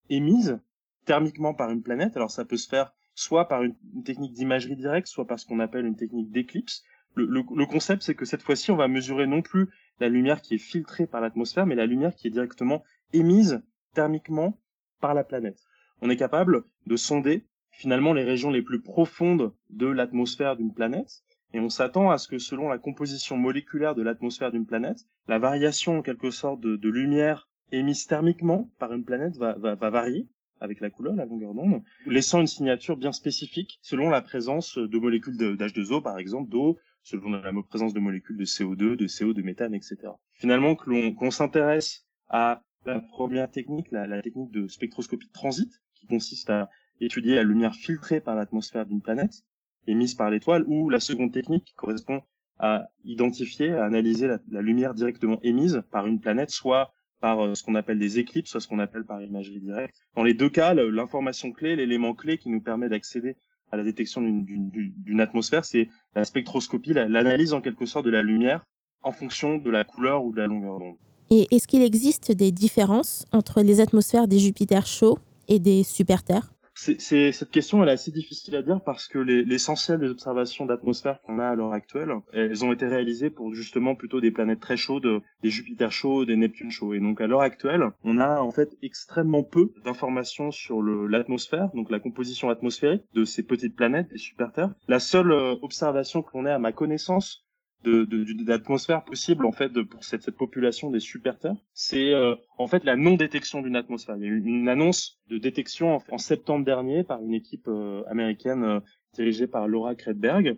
[0.09, 0.59] émise
[1.05, 2.15] thermiquement par une planète.
[2.15, 5.59] Alors ça peut se faire soit par une, technique d'imagerie directe, soit par ce qu'on
[5.59, 6.83] appelle une technique d'éclipse.
[7.15, 9.67] Le, concept, c'est que cette fois-ci, on va mesurer non plus
[9.99, 13.61] la lumière qui est filtrée par l'atmosphère, mais la lumière qui est directement émise
[13.93, 14.57] thermiquement
[15.01, 15.59] par la planète.
[16.01, 21.23] On est capable de sonder finalement les régions les plus profondes de l'atmosphère d'une planète,
[21.53, 25.39] et on s'attend à ce que selon la composition moléculaire de l'atmosphère d'une planète, la
[25.39, 30.27] variation en quelque sorte de lumière émise thermiquement par une planète va, va, va varier
[30.62, 34.97] avec la couleur, la longueur d'onde, laissant une signature bien spécifique selon la présence de
[34.97, 39.34] molécules de- d'H2O, par exemple, d'eau, selon la présence de molécules de CO2, de CO,
[39.34, 39.97] de méthane, etc.
[40.34, 45.71] Finalement, que l'on s'intéresse à la première technique, la, la technique de spectroscopie de transit,
[45.95, 49.43] qui consiste à étudier la lumière filtrée par l'atmosphère d'une planète,
[49.88, 52.21] émise par l'étoile, ou la seconde technique qui correspond
[52.58, 57.55] à identifier, à analyser la, la lumière directement émise par une planète, soit par euh,
[57.55, 59.95] ce qu'on appelle des éclipses, soit ce qu'on appelle par imagerie directe.
[60.15, 63.36] Dans les deux cas, l'information clé, l'élément clé qui nous permet d'accéder
[63.71, 68.23] à la détection d'une- atmosphère, c'est la spectroscopie, la- l'analyse en quelque sorte de la
[68.23, 68.63] lumière
[69.03, 70.95] en fonction de la couleur ou de la longueur d'onde.
[71.29, 76.51] Et est-ce qu'il existe des différences entre les atmosphères des Jupiters chauds et des super-Terres?
[76.81, 80.65] C'est, cette question elle est assez difficile à dire parce que les- l'essentiel des observations
[80.65, 84.61] d'atmosphère qu'on a à l'heure actuelle, elles ont été réalisées pour justement plutôt des planètes
[84.61, 86.93] très chaudes, des Jupiters chauds, des Neptunes chauds.
[86.93, 91.91] Et donc à l'heure actuelle, on a en fait extrêmement peu d'informations sur l'atmosphère, donc
[91.91, 94.73] la composition atmosphérique de ces petites planètes, des super-Terres.
[94.87, 97.45] La seule euh, observation que l'on ait à ma connaissance
[97.83, 102.35] de, de, d'atmosphère possible en fait de, pour cette, cette population des super-terres, c'est euh,
[102.57, 104.17] en fait la non-détection d'une atmosphère.
[104.17, 107.67] Il y a eu une annonce de détection en, en septembre dernier par une équipe
[107.67, 108.79] euh, américaine euh,
[109.13, 110.57] dirigée par Laura Kretberg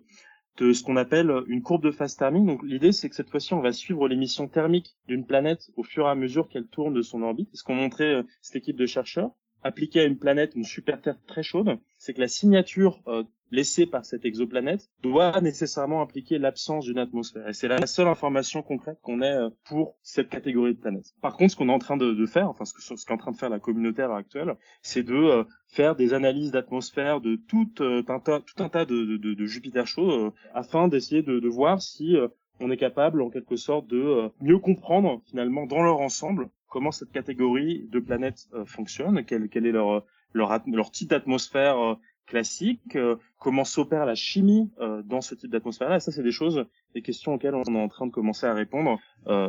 [0.58, 2.46] de ce qu'on appelle une courbe de phase thermique.
[2.46, 6.08] Donc l'idée c'est que cette fois-ci on va suivre l'émission thermique d'une planète au fur
[6.08, 7.50] et à mesure qu'elle tourne de son orbite.
[7.52, 9.32] C'est ce qu'ont montré euh, cette équipe de chercheurs.
[9.64, 13.86] Appliqué à une planète, une super Terre très chaude, c'est que la signature euh, laissée
[13.86, 17.48] par cette exoplanète doit nécessairement impliquer l'absence d'une atmosphère.
[17.50, 21.14] Et c'est la seule information concrète qu'on ait euh, pour cette catégorie de planètes.
[21.22, 23.14] Par contre, ce qu'on est en train de, de faire, enfin ce que- ce qu'est
[23.14, 26.52] en train de faire la communauté à l'heure actuelle, c'est de euh, faire des analyses
[26.52, 30.88] d'atmosphère de tout, euh, un tout un tas de, de, de Jupiter chaud euh, afin
[30.88, 32.28] d'essayer de, de voir si euh,
[32.60, 37.12] on est capable en quelque sorte de mieux comprendre finalement dans leur ensemble comment cette
[37.12, 42.96] catégorie de planètes euh, fonctionne, quel, quel est leur, leur, leur type d'atmosphère euh, classique,
[42.96, 44.72] euh, comment s'opère la chimie
[45.04, 45.98] dans ce type d'atmosphère-là.
[45.98, 48.54] Et ça, c'est des choses, des questions auxquelles on est en train de commencer à
[48.54, 49.00] répondre.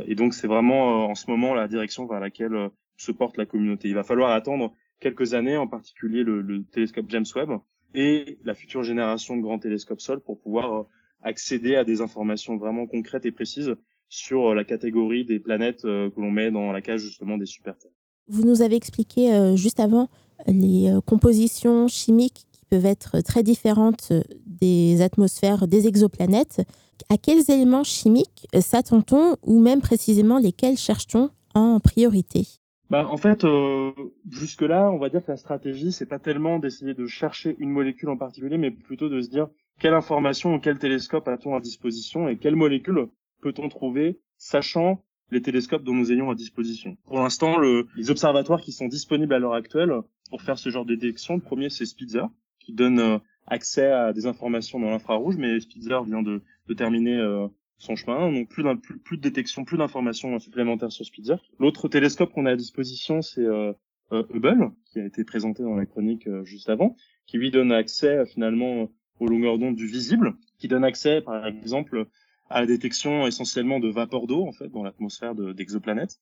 [0.06, 3.88] Et donc, c'est vraiment en ce moment la direction vers laquelle se porte la communauté.
[3.88, 7.50] Il va falloir attendre quelques années, en particulier le, le télescope James Webb
[7.94, 10.86] et la future génération de grands télescopes Sol pour pouvoir
[11.22, 13.76] accéder à des informations vraiment concrètes et précises
[14.12, 17.46] sur euh, la catégorie des planètes euh, que l'on met dans la cage justement des
[17.46, 17.92] super Terres.
[18.28, 20.08] Vous nous avez expliqué euh, juste avant
[20.46, 24.12] les compositions chimiques qui peuvent être très différentes
[24.44, 26.62] des atmosphères des exoplanètes.
[27.08, 32.44] À quels éléments chimiques s'attend-on ou même précisément lesquels cherche-t-on en priorité?
[32.90, 33.92] Bah, en fait, euh,
[34.30, 38.10] jusque-là, on va dire que la stratégie, c'est pas tellement d'essayer de chercher une molécule
[38.10, 39.48] en particulier, mais plutôt de se dire
[39.78, 43.08] quelle information ou quel télescope a-t-on à disposition et quelle molécule
[43.42, 46.96] peut-on trouver, sachant les télescopes dont nous ayons à disposition.
[47.06, 49.92] Pour l'instant, le- les observatoires qui sont disponibles à l'heure actuelle
[50.30, 52.24] pour faire ce genre de détection, le premier c'est Spitzer,
[52.60, 56.42] qui donne euh, accès à des informations dans l'infrarouge, mais Spitzer vient de,
[56.76, 61.36] terminer euh, son chemin, donc plus, de détection, plus d'informations supplémentaires sur Spitzer.
[61.58, 63.72] L'autre télescope qu'on a à disposition, c'est euh,
[64.10, 68.90] Hubble, qui a été présenté dans la chronique juste avant, qui lui donne accès finalement
[69.20, 72.06] aux longueurs d'onde du visible, qui donne accès par exemple
[72.52, 76.20] à la détection essentiellement de vapeur d'eau en fait dans l'atmosphère de- d'exoplanètes.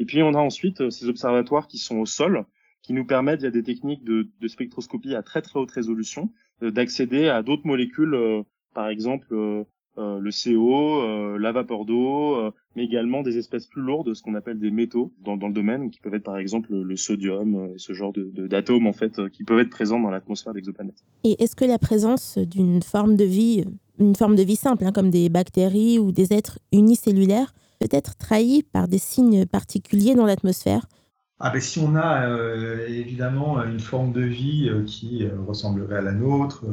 [0.00, 2.44] Et puis on a ensuite euh, ces observatoires qui sont au sol,
[2.82, 6.30] qui nous permettent via des techniques de, de spectroscopie à très très haute résolution
[6.62, 8.42] euh, d'accéder à d'autres molécules, euh,
[8.74, 9.26] par exemple
[10.00, 14.70] le CO, la vapeur d'eau, mais également des espèces plus lourdes, ce qu'on appelle des
[14.70, 18.30] métaux dans, le domaine, qui peuvent être par exemple le, le sodium, ce genre de-
[18.32, 21.02] de- d'atomes en fait, qui peuvent être présents dans l'atmosphère d'exoplanètes.
[21.24, 23.64] Et est-ce que la présence d'une forme de vie,
[23.98, 28.16] une forme de vie simple, hein, comme des bactéries ou des êtres unicellulaires, peut être
[28.16, 30.86] trahie par des signes particuliers dans l'atmosphère.
[31.40, 35.98] Ah ben si on a euh, évidemment une forme de vie euh, qui euh, ressemblerait
[35.98, 36.64] à la nôtre,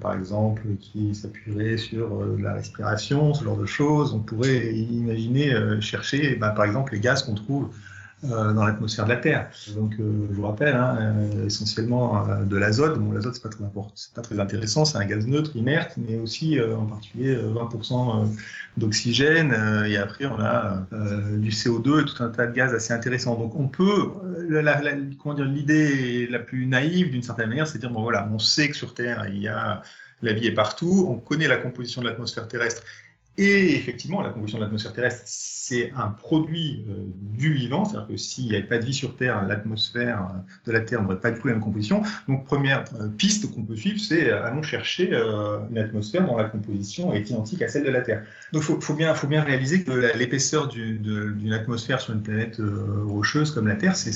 [0.00, 6.36] par exemple qui s'appuierait sur la respiration, ce genre de choses, on pourrait imaginer chercher
[6.36, 7.68] ben, par exemple les gaz qu'on trouve
[8.24, 9.50] euh, dans l'atmosphère de la Terre.
[9.74, 12.98] Donc euh, je vous rappelle, hein, euh, essentiellement de l'azote.
[13.12, 13.50] L'azote c'est pas
[14.14, 18.26] pas très intéressant, c'est un gaz neutre, inerte, mais aussi en particulier euh, 20% euh,
[18.78, 19.52] d'oxygène.
[19.86, 20.86] et après on a
[21.36, 23.38] du CO2 et tout un tas de gaz assez intéressants.
[23.38, 24.10] Donc on peut,
[25.22, 28.38] comment dire, l'idée la plus naïve d'une certaine manière, c'est de dire bon voilà, on
[28.38, 29.82] sait que sur Terre il y a
[30.22, 32.82] la vie est partout, on connaît la composition de l'atmosphère terrestre.
[33.38, 35.22] Et effectivement, la composition de l'atmosphère terrestre,
[35.66, 36.94] c'est un produit euh,
[37.36, 40.72] du vivant, c'est-à-dire que s'il n'y avait pas de vie sur Terre, l'atmosphère euh, de
[40.72, 42.02] la Terre n'aurait pas du tout la même composition.
[42.28, 45.10] Donc, première euh, piste qu'on peut suivre, c'est allons chercher
[45.70, 48.22] une atmosphère dont la composition est identique à celle de la Terre.
[48.52, 52.60] Donc, il faut, bien, réaliser que l'épaisseur d'une atmosphère sur une planète
[53.04, 54.12] rocheuse comme la Terre, c'est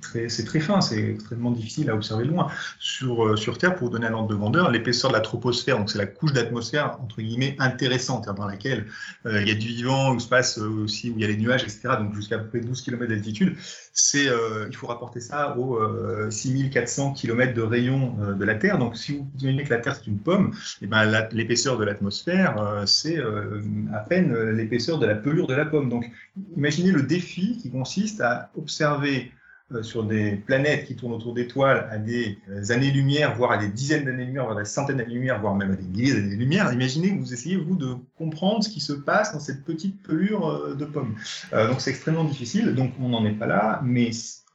[0.00, 2.48] très, fin, c'est extrêmement difficile à observer loin.
[2.78, 6.06] Sur, Terre, pour donner un ordre de grandeur, l'épaisseur de la troposphère, donc c'est la
[6.06, 8.86] couche d'atmosphère entre guillemets intéressante, dans laquelle
[9.26, 11.28] euh, il y a du vivant, où se passe euh, aussi où il y a
[11.28, 11.96] les nuages, etc.
[11.98, 13.56] Donc jusqu'à peu près 12 km d'altitude.
[13.94, 18.78] C'est, euh, il faut rapporter ça aux euh, 6400 km de rayon de la Terre.
[18.78, 21.84] Donc si vous imaginez que la Terre c'est une pomme, et ben la- l'épaisseur de
[21.84, 23.18] l'atmosphère c'est
[23.92, 25.88] à peine l'épaisseur de la pelure de la pomme.
[25.88, 26.10] Donc
[26.56, 29.30] imaginez le défi qui consiste à observer
[29.80, 34.04] sur des planètes qui tournent autour d'étoiles à des euh, années-lumière, voire à des dizaines
[34.04, 36.72] d'années-lumière, voire à des centaines d'années-lumière, voire même à des milliers d'années-lumière.
[36.72, 40.74] Imaginez vous essayez, vous, de comprendre ce qui se passe dans cette petite pelure euh,
[40.74, 41.14] de pomme.
[41.52, 44.10] Euh, donc c'est extrêmement difficile, donc on n'en est pas là, mais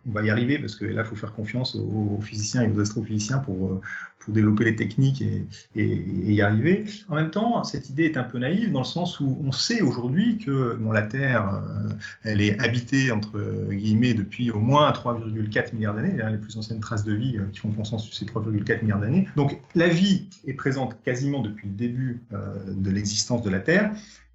[0.08, 2.80] on va y arriver parce que là, il faut faire confiance aux, physiciens et aux
[2.80, 3.82] astrophysiciens pour, euh,
[4.20, 6.86] pour développer les techniques et, y arriver.
[7.10, 9.82] En même temps, cette idée est un peu naïve dans le sens où on sait
[9.82, 11.90] aujourd'hui que la Terre, euh,
[12.24, 13.40] elle est habitée entre
[13.72, 16.22] guillemets depuis au moins 3,4 milliards d'années.
[16.22, 19.28] hein, Les plus anciennes traces de vie euh, qui font consensus, c'est 3,4 milliards d'années.
[19.36, 22.22] Donc la vie est présente quasiment depuis le début
[22.68, 23.92] de l'existence de la Terre.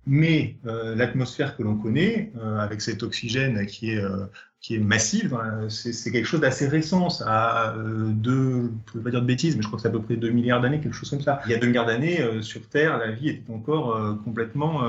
[0.06, 4.02] Mais l'atmosphère que l'on connaît, avec cet oxygène qui est
[4.62, 5.32] qui est massive.
[5.36, 7.10] la- C'est quelque chose d'assez récent.
[7.10, 9.88] Ça a euh, deux, je ne pas dire de bêtises, mais je crois que c'est
[9.88, 11.40] à peu près 2 milliards d'années, quelque chose comme ça.
[11.46, 14.82] Il y a 2 milliards d'années, euh, sur Terre, la vie était encore euh, complètement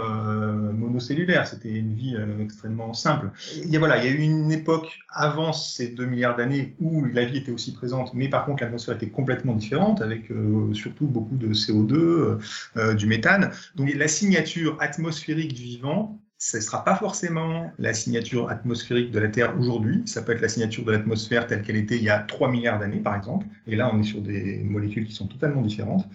[0.73, 1.47] monocellulaire.
[1.47, 3.31] C'était une vie extrêmement simple.
[3.63, 6.75] Il y a, voilà, il y a eu une époque avant ces 2 milliards d'années
[6.79, 10.29] où la vie était aussi présente, mais par contre l'atmosphère était complètement différente, avec
[10.73, 12.37] surtout beaucoup de CO2, euh,
[12.77, 13.51] euh, du méthane.
[13.75, 19.19] Donc la signature atmosphérique du vivant, ce ne sera pas forcément la signature atmosphérique de
[19.19, 20.03] la Terre aujourd'hui.
[20.05, 22.79] Ça peut être la signature de l'atmosphère telle qu'elle était il y a 3 milliards
[22.79, 23.47] d'années, par exemple.
[23.65, 26.05] Et là, on est sur des molécules qui sont totalement différentes.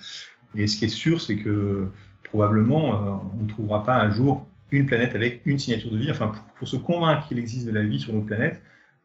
[0.55, 1.89] Et ce qui est sûr, c'est que
[2.25, 6.11] probablement, euh, on ne trouvera pas un jour une planète avec une signature de vie.
[6.11, 8.61] Enfin, pour, se convaincre qu'il existe de la vie sur notre planète,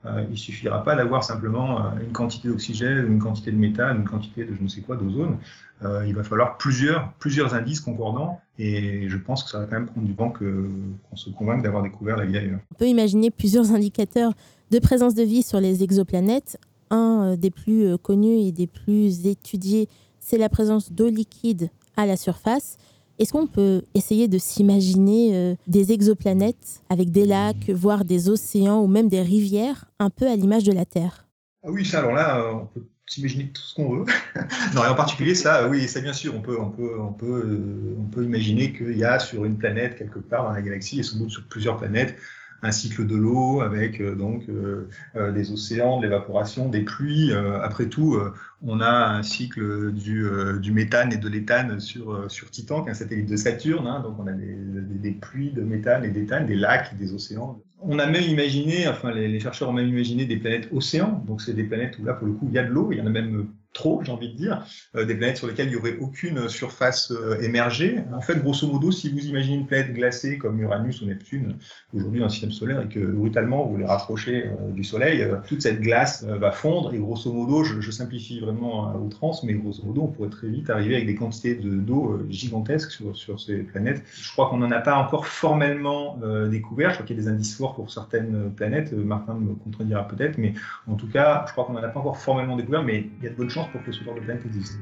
[0.05, 4.09] euh, il suffira pas d'avoir simplement euh, une quantité d'oxygène, une quantité de méthane, une
[4.09, 5.37] quantité de je ne sais quoi d'ozone.
[5.83, 9.79] Euh, il va falloir plusieurs, plusieurs indices concordants et je pense que ça va quand
[9.79, 12.59] même prendre du temps qu'on se convainque d'avoir découvert la vie ailleurs.
[12.71, 14.33] On peut imaginer plusieurs indicateurs
[14.71, 16.59] de présence de vie sur les exoplanètes.
[16.89, 19.89] Un euh, des plus euh, connus et des plus étudiés,
[20.19, 22.77] c'est la présence d'eau liquide à la surface.
[23.19, 28.81] Est-ce qu'on peut essayer de s'imaginer euh, des exoplanètes avec des lacs, voire des océans
[28.81, 31.27] ou même des rivières, un peu à l'image de la Terre?
[31.63, 34.05] Ah oui, ça, alors là, on peut s'imaginer tout ce qu'on veut.
[34.75, 38.23] non, et en particulier, ça, oui, ça, bien sûr, on peut, on peut, on euh,
[38.23, 41.29] imaginer qu'il y a sur une planète, quelque part dans la galaxie, et sans doute
[41.29, 42.17] sur plusieurs planètes,
[42.65, 44.87] un cycle de l'eau avec euh, donc euh,
[45.33, 47.33] des océans, de l'évaporation, des pluies.
[47.33, 48.19] Après tout,
[48.61, 53.29] on a un cycle du, méthane et de l'éthane sur, Titan, qui est un satellite
[53.29, 53.87] de Saturne.
[53.87, 53.99] hein.
[53.99, 57.61] donc on a des, des, des pluies de méthane et d'éthane, des lacs, des océans.
[57.85, 61.23] On a même imaginé, enfin les, chercheurs ont même imaginé des planètes océans.
[61.27, 62.97] Donc c'est des planètes où là pour le coup il y a de l'eau, il
[62.97, 64.65] y en a même trop, j'ai envie de dire,
[64.95, 67.99] euh, des planètes sur lesquelles il n'y aurait aucune surface euh, émergée.
[68.13, 71.57] En fait, grosso modo, si vous imaginez une planète glacée comme Uranus ou Neptune,
[71.93, 75.37] aujourd'hui dans le système solaire, et que brutalement vous les rapprochez euh, du Soleil, euh,
[75.47, 79.53] toute cette glace euh, va fondre, et grosso modo, je, simplifie vraiment à outrance, mais
[79.53, 83.39] grosso modo, on pourrait très vite arriver avec des quantités de- d'eau euh, gigantesques sur,
[83.39, 84.03] ces planètes.
[84.15, 87.23] Je crois qu'on n'en a pas encore formellement euh, découvert, je crois qu'il y a
[87.23, 90.53] des indices forts pour certaines planètes, Euh, Martin me contredira peut-être, mais
[90.87, 93.27] en tout cas, je crois qu'on n'en a pas encore formellement découvert, mais il y
[93.27, 94.79] a de bonnes chances pour que ce genre de planète existe.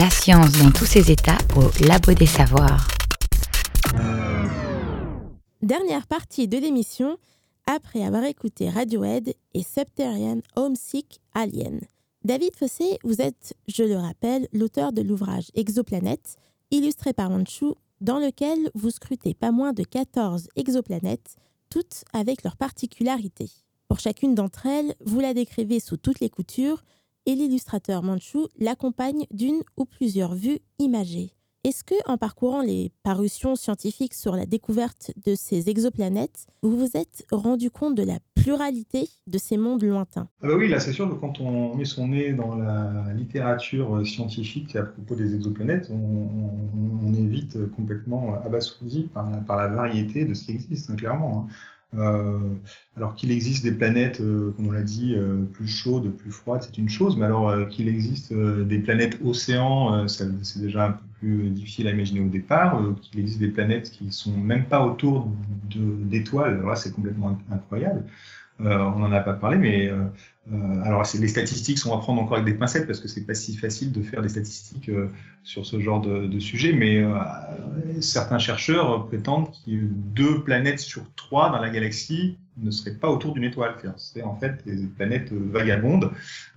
[0.00, 2.88] La science dans tous ses états au Labo des Savoirs.
[5.60, 7.18] Dernière partie de l'émission,
[7.66, 11.80] après avoir écouté Radiohead et Subterranean Homesick Alien.
[12.24, 16.38] David Fossé, vous êtes, je le rappelle, l'auteur de l'ouvrage Exoplanète,
[16.70, 21.36] illustré par Manchu, dans lequel vous scrutez pas moins de 14 exoplanètes,
[21.68, 23.50] toutes avec leurs particularités.
[23.86, 26.84] Pour chacune d'entre elles, vous la décrivez sous toutes les coutures
[27.26, 31.30] et l'illustrateur Manchu l'accompagne d'une ou plusieurs vues imagées.
[31.62, 36.96] Est-ce que, en parcourant les parutions scientifiques sur la découverte de ces exoplanètes, vous vous
[36.96, 40.28] êtes rendu compte de la pluralité de ces mondes lointains?
[40.42, 44.06] Ah bah oui, là c'est sûr que quand on met son nez dans la littérature
[44.06, 49.68] scientifique à propos des exoplanètes, on, on- est vite complètement abasourdi par, la- par la
[49.68, 51.46] variété de ce qui existe, hein, clairement.
[51.50, 51.52] hein.
[51.94, 52.54] Euh,
[52.96, 56.62] alors qu'il existe des planètes, euh, comme on l'a dit, euh, plus chaudes, plus froides,
[56.62, 61.50] c'est une chose, mais alors qu'il existe des planètes océans, c'est déjà un peu plus
[61.50, 62.80] difficile à imaginer au départ.
[63.02, 65.28] Qu'il existe des planètes qui sont même pas autour
[65.74, 68.04] d'étoiles, alors là c'est complètement inc- incroyable.
[68.60, 69.90] On n'en a pas parlé, mais
[70.52, 73.34] euh, alors les statistiques sont à prendre encore avec des pincettes parce que c'est pas
[73.34, 75.08] si facile de faire des statistiques euh,
[75.44, 77.12] sur ce genre de, sujet, mais euh,
[78.00, 83.32] certains chercheurs prétendent que deux planètes sur trois dans la galaxie ne seraient pas autour
[83.32, 83.74] d'une étoile.
[83.96, 86.10] C'est en fait des planètes vagabondes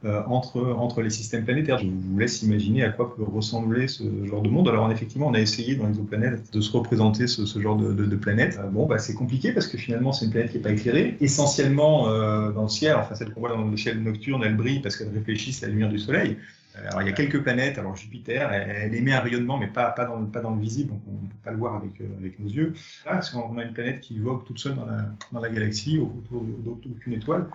[0.03, 1.77] entre, entre les systèmes planétaires.
[1.77, 4.67] Je vous laisse imaginer à quoi peut ressembler ce genre de monde.
[4.67, 8.59] Alors effectivement, on a essayé dans l'exoplanète de se représenter ce, genre de, de, planète.
[8.73, 11.15] Bon, bah, c'est compliqué parce que finalement, c'est une planète qui n'est pas éclairée.
[11.21, 12.07] Essentiellement
[12.51, 15.09] dans le ciel, enfin celle qu'on voit dans le ciel nocturne, elle brille parce qu'elle
[15.09, 16.38] réfléchit à la lumière du Soleil.
[16.76, 17.78] Alors, il y a quelques planètes.
[17.78, 21.38] Alors, Jupiter, elle, émet un rayonnement, mais pas, dans, le, visible, donc on ne peut
[21.43, 22.74] pas le voir avec, euh, avec nos yeux.
[23.05, 27.13] Là, parce qu'on a une planète qui vogue toute seule dans la, galaxie, autour d'aucune
[27.13, 27.47] étoile.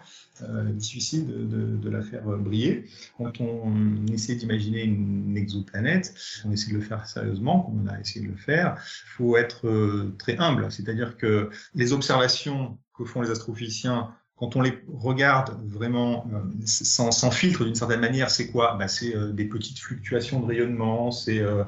[0.43, 2.85] Euh, difficile de, la faire briller.
[3.17, 6.15] Quand on essaie d'imaginer une exoplanète,
[6.45, 9.37] on essaie de le faire sérieusement, comme on a essayé de le faire, il faut
[9.37, 10.71] être euh, très humble.
[10.71, 17.31] C'est-à-dire que les observations que font les astrophysiciens quand on les regarde vraiment euh, sans,
[17.31, 18.77] filtre d'une certaine manière, c'est quoi?
[18.79, 21.65] Bah, C'est euh, des petites fluctuations de rayonnement, c'est euh,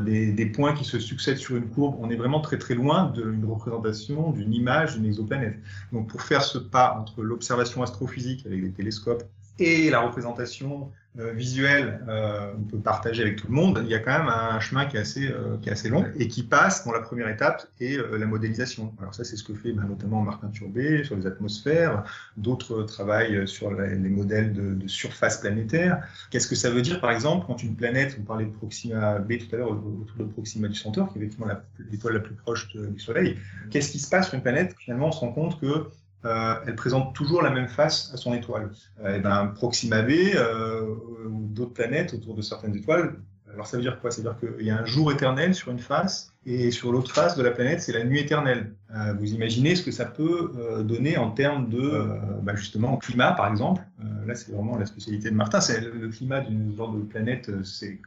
[0.00, 1.96] des, des, points qui se succèdent sur une courbe.
[2.00, 5.58] On est vraiment très très loin d'une représentation, d'une image d'une exoplanète.
[5.92, 9.24] Donc pour faire ce pas entre l'observation astrophysique avec des télescopes
[9.58, 13.94] et la représentation euh, visuelle euh, on peut partager avec tout le monde, il y
[13.94, 16.42] a quand même un chemin qui est assez, euh, qui est assez long et qui
[16.42, 18.94] passe dans la première étape et euh, la modélisation.
[18.98, 22.04] Alors ça, c'est ce que fait ben, notamment Martin Turbet sur les atmosphères,
[22.38, 26.02] d'autres travaillent sur les, les modèles de, de, surface planétaire.
[26.30, 29.34] Qu'est-ce que ça veut dire, par exemple, quand une planète, on parlait de Proxima b
[29.36, 31.52] tout à l'heure, autour de Proxima du Centaure, qui est effectivement
[31.90, 33.36] l'étoile la, plus proche du Soleil,
[33.70, 34.74] qu'est-ce qui se passe sur une planète?
[34.78, 35.88] Finalement, on se rend compte que
[36.24, 38.70] euh, elle présente toujours la même face à son étoile.
[39.04, 40.94] Euh, ben, Proxima b euh,
[41.28, 43.14] ou d'autres planètes autour de certaines étoiles.
[43.52, 44.10] Alors ça veut dire quoi?
[44.10, 47.12] Ça veut dire qu'il y a un jour éternel sur une face et sur l'autre
[47.12, 48.72] face de la planète c'est la nuit éternelle.
[48.94, 52.08] Euh, vous imaginez ce que ça peut donner en termes de
[52.42, 53.82] bah justement climat par exemple.
[54.26, 55.60] Là c'est vraiment la spécialité de Martin.
[55.60, 57.98] C'est le, le climat d'une genre de planète c'est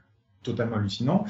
[0.42, 1.26] totalement hallucinant.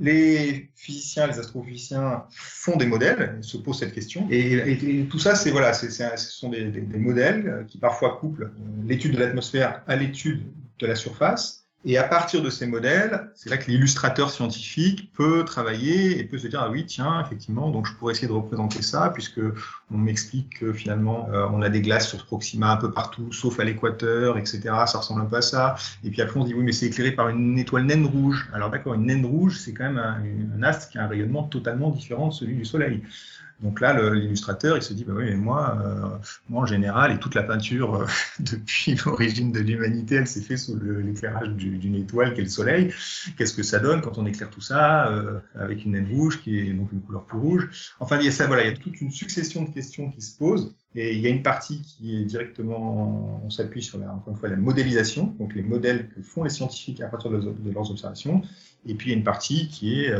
[0.00, 5.50] Les physiciens, les astrophysiciens font des modèles, se posent cette question, et, tout ça, c'est
[5.50, 8.52] voilà, ce sont des, des, des, modèles qui parfois couplent
[8.84, 10.42] l'étude de l'atmosphère à l'étude
[10.80, 11.63] de la surface.
[11.86, 16.38] Et à partir de ces modèles, c'est là que l'illustrateur scientifique peut travailler et peut
[16.38, 19.40] se dire ah oui tiens effectivement donc je pourrais essayer de représenter ça puisque
[19.90, 23.60] on m'explique que finalement euh, on a des glaces sur Proxima un peu partout sauf
[23.60, 25.74] à l'équateur etc ça ressemble un peu à ça.
[26.04, 28.48] Et puis après on dit oui mais c'est éclairé par une étoile naine rouge.
[28.54, 29.98] Alors d'accord une naine rouge c'est quand même
[30.56, 33.02] un astre qui a un rayonnement totalement différent de celui du Soleil
[33.62, 37.18] donc là, l'illustrateur, il se dit, bah oui, mais moi, euh, moi en général, et
[37.18, 38.06] toute la peinture euh,
[38.40, 42.92] depuis l'origine de l'humanité, elle s'est faite sous l'éclairage d'une étoile qui est le Soleil.
[43.36, 46.58] Qu'est-ce que ça donne quand on éclaire tout ça euh, avec une naine rouge qui
[46.58, 47.94] est donc une couleur plus rouge?
[48.00, 50.20] Enfin, il y a ça, voilà, il y a toute une succession de questions qui
[50.20, 50.74] se posent.
[50.96, 54.38] Et il y a une partie qui est directement, on s'appuie sur la, encore une
[54.38, 57.90] fois la modélisation, donc les modèles que font les scientifiques à partir de, de leurs
[57.90, 58.42] observations.
[58.86, 60.14] Et puis il y a une partie qui est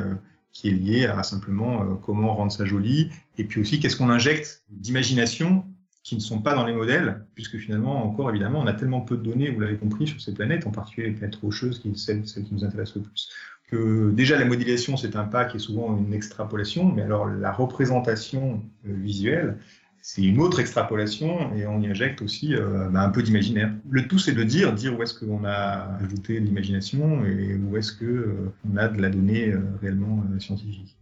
[0.55, 4.09] qui est lié à simplement euh, comment rendre ça joli, et puis aussi qu'est-ce qu'on
[4.09, 5.67] injecte d'imagination
[6.05, 9.17] qui ne sont pas dans les modèles, puisque finalement, encore évidemment, on a tellement peu
[9.17, 12.27] de données, vous l'avez compris, sur ces planètes, en particulier les planètes rocheuses, qui celles,
[12.29, 13.31] celles qui nous intéressent le plus,
[13.71, 17.51] que déjà la modélisation, c'est un pas qui est souvent une extrapolation, mais alors la
[17.51, 19.59] représentation euh, visuelle,
[20.07, 23.73] c'est une autre extrapolation et on y injecte aussi euh, bah, un peu d'imaginaire.
[23.89, 27.93] Le tout, c'est de dire, dire où est-ce qu'on a ajouté l'imagination et où est-ce
[27.93, 30.95] qu'on euh, a de la donnée euh, réellement scientifique.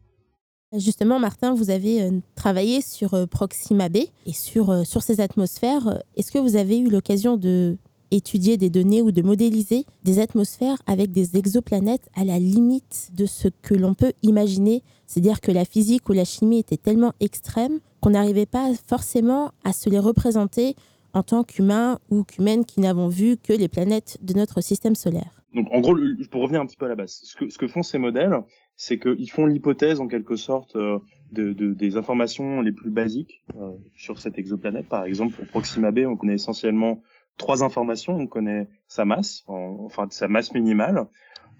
[0.79, 6.01] Justement, Martin, vous avez travaillé sur Proxima b et sur, sur ces atmosphères.
[6.17, 7.77] Est-ce que vous avez eu l'occasion de
[8.13, 13.27] étudier des données ou de modéliser des atmosphères avec des exoplanètes à la limite de
[13.27, 14.85] ce que l'on peut imaginer?
[15.09, 19.73] C'est-à-dire que la physique ou la chimie était tellement extrême qu'on n'arrivait pas forcément à
[19.73, 20.77] se les représenter
[21.15, 25.43] en tant qu'humains ou qu'humaines qui n'avons vu que les planètes de notre système solaire.
[25.55, 25.95] Donc en gros,
[26.31, 28.35] pour revenir un petit peu à la base, ce que, ce que font ces modèles,
[28.77, 30.99] c'est qu'ils font l'hypothèse en quelque sorte euh,
[31.31, 34.89] de, de- des informations les plus basiques euh, sur cette exoplanète.
[34.89, 37.03] Par exemple, pour Proxima b, on connaît essentiellement
[37.37, 38.17] trois informations.
[38.17, 41.07] On connaît sa masse, en- enfin sa masse minimale.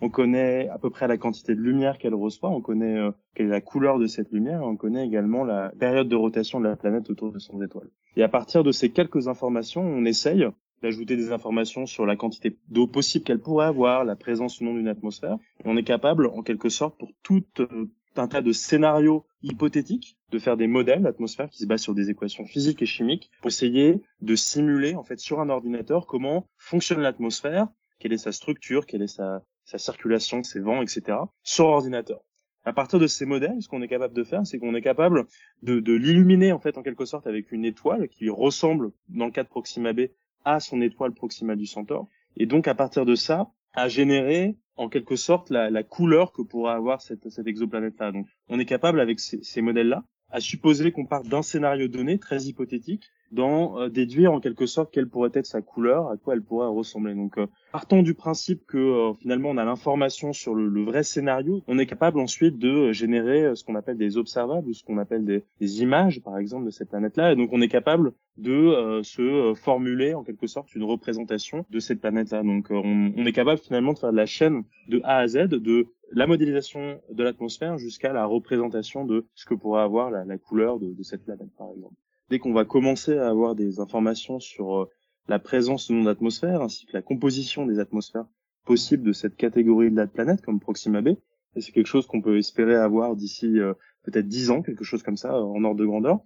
[0.05, 2.51] On connaît à peu près la quantité de lumière qu'elle reçoit.
[2.51, 4.65] On connaît euh, quelle est la couleur de cette lumière.
[4.65, 7.89] On connaît également la période de rotation de la planète autour de son étoile.
[8.17, 10.45] Et à partir de ces quelques informations, on essaye
[10.83, 14.75] d'ajouter des informations sur la quantité d'eau possible qu'elle pourrait avoir, la présence ou non
[14.75, 15.39] d'une atmosphère.
[15.65, 20.41] On est capable, en quelque sorte, pour tout euh, un tas de scénarios hypothétiques, de
[20.41, 24.03] faire des modèles d'atmosphère qui se basent sur des équations physiques et chimiques pour essayer
[24.21, 27.69] de simuler, en fait, sur un ordinateur, comment fonctionne l'atmosphère,
[28.01, 32.21] quelle est sa structure, quelle est sa, sa circulation, ses vents, etc., sur ordinateur.
[32.65, 35.27] À partir de ces modèles, ce qu'on est capable de faire, c'est qu'on est capable
[35.63, 39.33] de, de l'illuminer, en fait, en quelque sorte, avec une étoile qui ressemble, dans le
[39.33, 40.03] cas de Proxima b,
[40.45, 42.09] à son étoile proximale du Centaure.
[42.37, 46.43] Et donc, à partir de ça, à générer, en quelque sorte, la, la couleur que
[46.43, 48.13] pourra avoir cette, cette exoplanète-là.
[48.13, 52.19] Donc, on est capable, avec ces, ces modèles-là, à supposer qu'on part d'un scénario donné,
[52.19, 56.35] très hypothétique, d'en euh, déduire en quelque sorte quelle pourrait être sa couleur, à quoi
[56.35, 57.15] elle pourrait ressembler.
[57.15, 61.03] Donc, euh, partons du principe que euh, finalement on a l'information sur le, le vrai
[61.03, 64.75] scénario, on est capable ensuite de euh, générer euh, ce qu'on appelle des observables ou
[64.75, 67.33] ce qu'on appelle des, des images, par exemple, de cette planète-là.
[67.33, 71.81] Et donc, on est capable de euh, se formuler en quelque sorte une représentation de
[71.81, 72.43] cette planète-là.
[72.43, 75.49] Donc, on, on est capable finalement de faire de la chaîne de A à Z,
[75.49, 80.37] de la modélisation de l'atmosphère jusqu'à la représentation de ce que pourrait avoir la, la
[80.37, 81.95] couleur de, de cette planète, par exemple.
[82.31, 84.91] Dès qu'on va commencer à avoir des informations sur euh,
[85.29, 88.27] la présence ou non d'atmosphère, ainsi que la composition des atmosphères
[88.65, 91.09] possibles de cette catégorie de la planète, comme Proxima b,
[91.55, 95.03] et c'est quelque chose qu'on peut espérer avoir d'ici euh, peut-être 10 ans, quelque chose
[95.03, 96.21] comme ça, euh, en ordre de grandeur,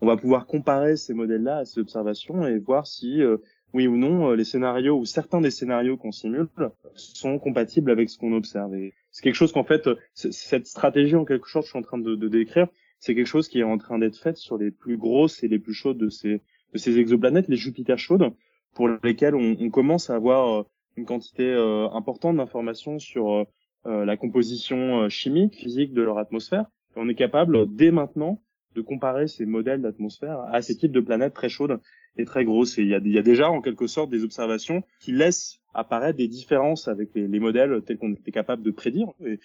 [0.00, 3.36] on va pouvoir comparer ces modèles-là à ces observations et voir si, euh,
[3.74, 6.48] oui ou non, euh, les scénarios ou certains des scénarios qu'on simule
[6.94, 8.74] sont compatibles avec ce qu'on observe.
[8.74, 11.98] Et c'est quelque chose qu'en fait, cette stratégie en quelque sorte, je suis en train
[11.98, 12.68] de décrire,
[13.00, 15.58] c'est quelque chose qui est en train d'être fait sur les plus grosses et les
[15.58, 16.42] plus chaudes de ces,
[16.72, 18.30] de ces exoplanètes, les Jupiter chaudes,
[18.74, 20.62] pour lesquelles on, on commence à avoir euh,
[20.96, 23.44] une quantité euh, importante d'informations sur euh,
[23.86, 26.66] euh, la composition euh, chimique, physique de leur atmosphère.
[26.94, 28.42] On est capable, dès maintenant,
[28.74, 31.80] de comparer ces modèles d'atmosphère à ces types de planètes très chaudes
[32.16, 32.78] et très grosses.
[32.78, 35.59] Et il y a, il y a déjà, en quelque sorte, des observations qui laissent
[35.74, 39.08] apparaître des différences avec les, les modèles tels qu'on était capable de prédire.
[39.24, 39.38] Et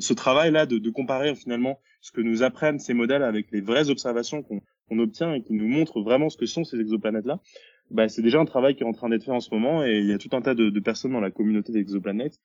[0.00, 4.42] ce travail-là de, comparer finalement ce que nous apprennent ces modèles avec les vraies observations
[4.42, 7.40] qu'on obtient et qui nous montrent vraiment ce que sont ces exoplanètes-là,
[7.90, 9.98] bah, c'est déjà un travail qui est en train d'être fait en ce moment et
[9.98, 12.38] il y a tout un tas de, de personnes dans la communauté des exoplanètes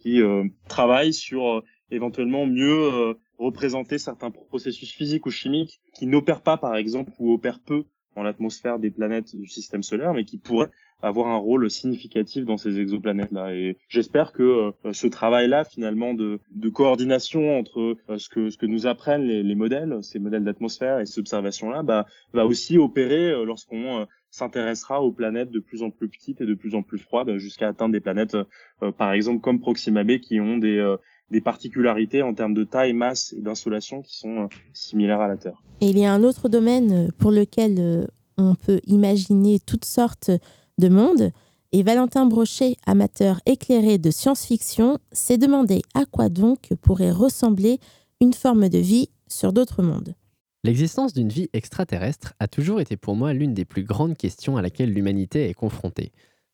[0.00, 6.06] qui euh, travaillent sur euh, éventuellement mieux euh, représenter certains processus physiques ou chimiques qui
[6.06, 7.84] n'opèrent pas, par exemple, ou opèrent peu
[8.16, 10.70] dans l'atmosphère des planètes du système solaire, mais qui pourraient
[11.02, 13.54] avoir un rôle significatif dans ces exoplanètes-là.
[13.54, 18.56] Et j'espère que euh, ce travail-là, finalement, de, de coordination entre euh, ce, que, ce
[18.56, 22.78] que nous apprennent les, les modèles, ces modèles d'atmosphère et ces observations-là, bah, va aussi
[22.78, 26.82] opérer euh, lorsqu'on s'intéressera aux planètes de plus en plus petites et de plus en
[26.82, 28.34] plus froides, jusqu'à atteindre des planètes,
[28.96, 30.96] par exemple, comme Proxima b, qui ont des,
[31.30, 35.62] des particularités en termes de taille, masse et d'insolation qui sont similaires à la Terre.
[35.82, 40.30] Et il y a un autre domaine pour lequel on peut imaginer toutes sortes
[40.78, 41.30] de mondes.
[41.72, 47.78] Et Valentin Brochet, amateur éclairé de science-fiction, s'est demandé à quoi donc pourrait ressembler
[48.20, 50.14] une forme de vie sur d'autres mondes.
[50.64, 54.62] L'existence d'une vie extraterrestre a toujours été pour moi l'une des plus grandes questions à
[54.62, 56.12] laquelle l'humanité est confrontée.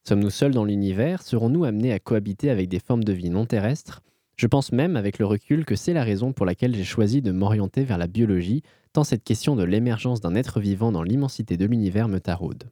[0.08, 1.20] Sommes-nous seuls dans l'univers?
[1.22, 4.00] Serons-nous amenés à cohabiter avec des formes de vie non terrestres?
[4.36, 7.32] Je pense même avec le recul que c'est la raison pour laquelle j'ai choisi de
[7.32, 8.62] m'orienter vers la biologie,
[8.92, 12.70] tant cette question de l'émergence d'un être vivant dans l'immensité de l'univers me taraude.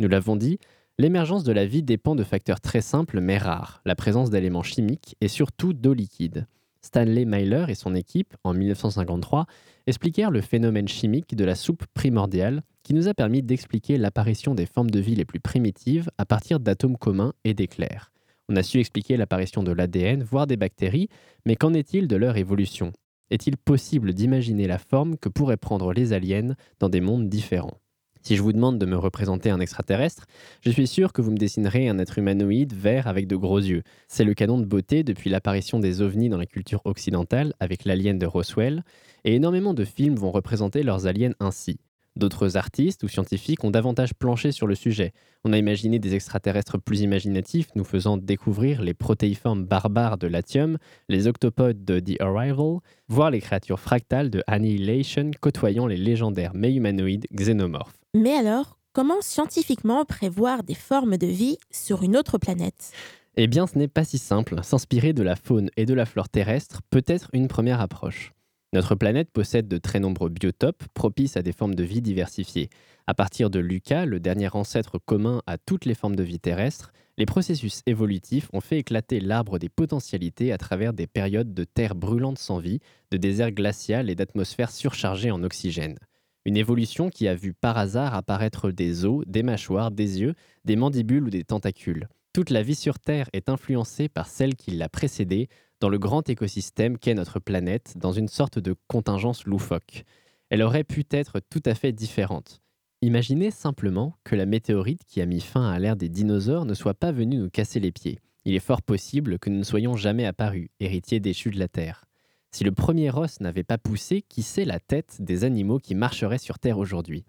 [0.00, 0.58] Nous l'avons dit,
[1.02, 5.16] l'émergence de la vie dépend de facteurs très simples mais rares, la présence d'éléments chimiques
[5.20, 6.46] et surtout d'eau liquide.
[6.80, 9.46] Stanley Myler et son équipe, en 1953,
[9.88, 14.64] expliquèrent le phénomène chimique de la soupe primordiale qui nous a permis d'expliquer l'apparition des
[14.64, 18.12] formes de vie les plus primitives à partir d'atomes communs et d'éclairs.
[18.48, 21.08] On a su expliquer l'apparition de l'ADN, voire des bactéries,
[21.46, 22.92] mais qu'en est-il de leur évolution?
[23.30, 27.81] Est-il possible d'imaginer la forme que pourraient prendre les aliens dans des mondes différents?
[28.22, 30.26] Si je vous demande de me représenter un extraterrestre,
[30.60, 33.82] je suis sûr que vous me dessinerez un être humanoïde vert avec de gros yeux.
[34.08, 38.18] C'est le canon de beauté depuis l'apparition des ovnis dans la culture occidentale avec l'alien
[38.18, 38.84] de Roswell,
[39.24, 41.78] et énormément de films vont représenter leurs aliens ainsi.
[42.14, 45.12] D'autres artistes ou scientifiques ont davantage planché sur le sujet.
[45.44, 50.76] On a imaginé des extraterrestres plus imaginatifs nous faisant découvrir les protéiformes barbares de Latium,
[51.08, 56.74] les octopodes de The Arrival, voire les créatures fractales de Annihilation côtoyant les légendaires mais
[56.74, 57.98] humanoïdes xénomorphes.
[58.14, 62.92] Mais alors, comment scientifiquement prévoir des formes de vie sur une autre planète?
[63.36, 64.56] Eh bien, ce n'est pas si simple.
[64.62, 68.31] S'inspirer de la faune et de la flore terrestre peut être une première approche.
[68.74, 72.70] Notre planète possède de très nombreux biotopes propices à des formes de vie diversifiées.
[73.06, 76.90] À partir de Lucas, le dernier ancêtre commun à toutes les formes de vie terrestres,
[77.18, 81.94] les processus évolutifs ont fait éclater l'arbre des potentialités à travers des périodes de terre
[81.94, 85.98] brûlante sans vie, de désert glacial et d'atmosphère surchargée en oxygène.
[86.46, 90.76] Une évolution qui a vu par hasard apparaître des os, des mâchoires, des yeux, des
[90.76, 92.08] mandibules ou des tentacules.
[92.32, 95.48] Toute la vie sur Terre est influencée par celle qui l'a précédée
[95.82, 100.04] dans le grand écosystème qu'est notre planète, dans une sorte de contingence loufoque.
[100.48, 102.62] Elle aurait pu être tout à fait différente.
[103.00, 106.94] Imaginez simplement que la météorite qui a mis fin à l'ère des dinosaures ne soit
[106.94, 108.20] pas venue nous casser les pieds.
[108.44, 112.04] Il est fort possible que nous ne soyons jamais apparus, héritiers déchus de la Terre.
[112.52, 116.38] Si le premier os n'avait pas poussé, qui sait la tête des animaux qui marcheraient
[116.38, 117.24] sur Terre aujourd'hui?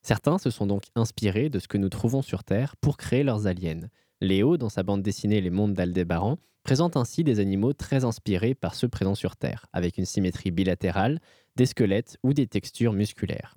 [0.00, 3.46] Certains se sont donc inspirés de ce que nous trouvons sur Terre pour créer leurs
[3.46, 3.90] aliens.
[4.22, 6.38] Léo, dans sa bande dessinée Les Mondes d'Aldébaran,
[6.68, 11.18] présente ainsi des animaux très inspirés par ceux présents sur Terre, avec une symétrie bilatérale,
[11.56, 13.56] des squelettes ou des textures musculaires.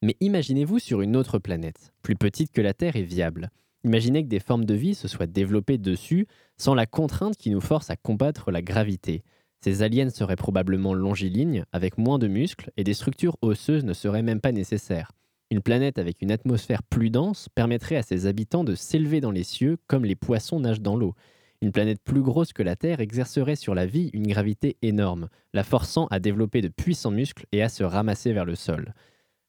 [0.00, 3.50] Mais imaginez-vous sur une autre planète, plus petite que la Terre et viable.
[3.84, 7.60] Imaginez que des formes de vie se soient développées dessus sans la contrainte qui nous
[7.60, 9.22] force à combattre la gravité.
[9.60, 14.22] Ces aliens seraient probablement longilignes, avec moins de muscles, et des structures osseuses ne seraient
[14.22, 15.12] même pas nécessaires.
[15.50, 19.44] Une planète avec une atmosphère plus dense permettrait à ses habitants de s'élever dans les
[19.44, 21.14] cieux comme les poissons nagent dans l'eau.
[21.62, 25.64] Une planète plus grosse que la Terre exercerait sur la vie une gravité énorme, la
[25.64, 28.92] forçant à développer de puissants muscles et à se ramasser vers le sol.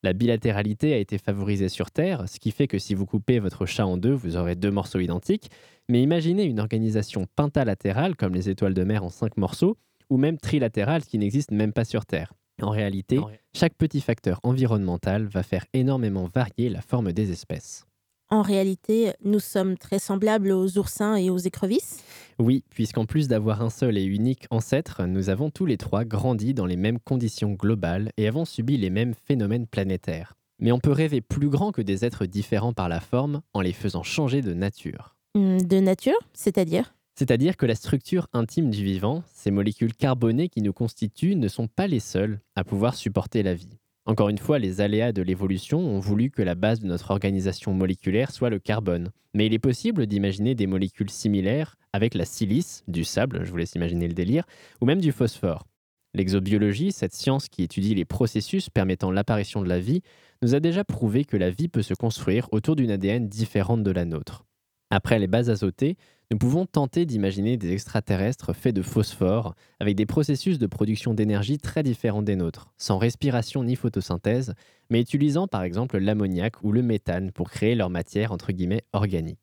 [0.03, 3.65] La bilatéralité a été favorisée sur Terre, ce qui fait que si vous coupez votre
[3.65, 5.49] chat en deux, vous aurez deux morceaux identiques.
[5.89, 9.77] Mais imaginez une organisation pentalatérale, comme les étoiles de mer en cinq morceaux,
[10.09, 12.33] ou même trilatérale, qui n'existe même pas sur Terre.
[12.61, 13.19] En réalité,
[13.53, 17.85] chaque petit facteur environnemental va faire énormément varier la forme des espèces.
[18.29, 22.03] En réalité, nous sommes très semblables aux oursins et aux écrevisses
[22.39, 26.53] Oui, puisqu'en plus d'avoir un seul et unique ancêtre, nous avons tous les trois grandi
[26.53, 30.33] dans les mêmes conditions globales et avons subi les mêmes phénomènes planétaires.
[30.59, 33.71] Mais on peut rêver plus grand que des êtres différents par la forme en les
[33.73, 35.15] faisant changer de nature.
[35.35, 36.93] Hmm, De nature, c'est-à-dire?
[37.17, 41.67] C'est-à-dire que la structure intime du vivant, ces molécules carbonées qui nous constituent, ne sont
[41.67, 43.79] pas les seules à pouvoir supporter la vie.
[44.07, 47.73] Encore une fois, les aléas de l'évolution ont voulu que la base de notre organisation
[47.73, 49.11] moléculaire soit le carbone.
[49.33, 53.57] Mais il est possible d'imaginer des molécules similaires avec la silice, du sable, je vous
[53.57, 54.45] laisse imaginer le délire,
[54.79, 55.67] ou même du phosphore.
[56.13, 60.01] L'exobiologie, cette science qui étudie les processus permettant l'apparition de la vie,
[60.41, 63.91] nous a déjà prouvé que la vie peut se construire autour d'une ADN différente de
[63.91, 64.45] la nôtre.
[64.89, 65.97] Après les bases azotées,
[66.29, 71.57] nous pouvons tenter d'imaginer des extraterrestres faits de phosphore, avec des processus de production d'énergie
[71.57, 74.53] très différents des nôtres, sans respiration ni photosynthèse,
[74.89, 78.35] mais utilisant par exemple l'ammoniac ou le méthane pour créer leur matière
[78.91, 79.39] organique.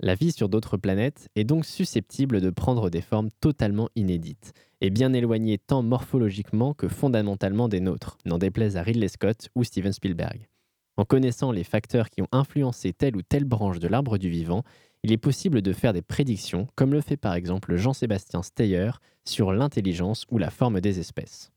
[0.00, 4.88] La vie sur d'autres planètes est donc susceptible de prendre des formes totalement inédites, et
[4.88, 9.92] bien éloignées tant morphologiquement que fondamentalement des nôtres, n'en déplaise à Ridley Scott ou Steven
[9.92, 10.48] Spielberg.
[10.98, 14.62] En connaissant les facteurs qui ont influencé telle ou telle branche de l'arbre du vivant,
[15.02, 18.90] il est possible de faire des prédictions, comme le fait par exemple Jean-Sébastien Steyer,
[19.24, 21.52] sur l'intelligence ou la forme des espèces.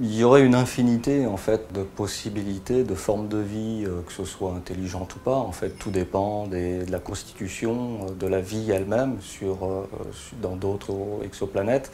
[0.00, 4.12] Il y aurait une infinité en fait de possibilités de formes de vie, euh, que
[4.12, 5.36] ce soit intelligente ou pas.
[5.36, 9.86] En fait, tout dépend de la constitution euh, de la vie elle-même sur, euh,
[10.40, 11.92] dans d'autres exoplanètes.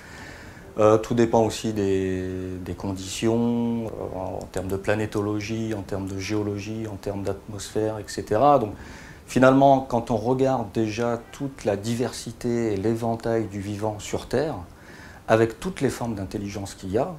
[1.03, 7.23] Tout dépend aussi des, conditions en termes de planétologie, en termes de géologie, en termes
[7.23, 8.41] d'atmosphère, etc.
[9.31, 14.57] finalement, quand on regarde déjà toute la diversité et l'éventail du vivant sur Terre,
[15.29, 17.15] avec toutes les formes d'intelligence qu'il y a,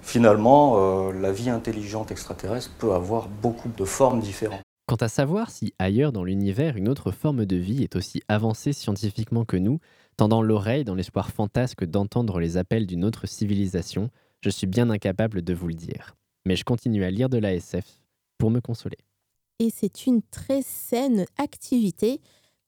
[0.00, 4.62] finalement, euh, la vie intelligente extraterrestre peut avoir beaucoup de formes différentes.
[4.86, 8.72] Quant à savoir si ailleurs dans l'univers une autre forme de vie est aussi avancée
[8.72, 9.80] scientifiquement que nous,
[10.16, 14.08] tendant l'oreille dans l'espoir fantasque d'entendre les appels d'une autre civilisation,
[14.40, 16.14] je suis bien incapable de vous le dire.
[16.46, 17.86] Mais je continue à lire de la SF
[18.38, 18.98] pour me consoler.
[19.58, 22.20] Et c'est une très saine activité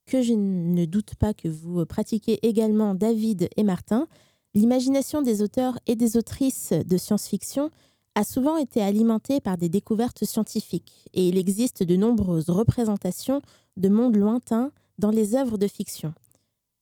[0.05, 4.07] que je ne doute pas que vous pratiquez également, David et Martin.
[4.53, 7.69] L'imagination des auteurs et des autrices de science-fiction
[8.15, 13.41] a souvent été alimentée par des découvertes scientifiques et il existe de nombreuses représentations
[13.75, 16.13] de mondes lointains dans les œuvres de fiction.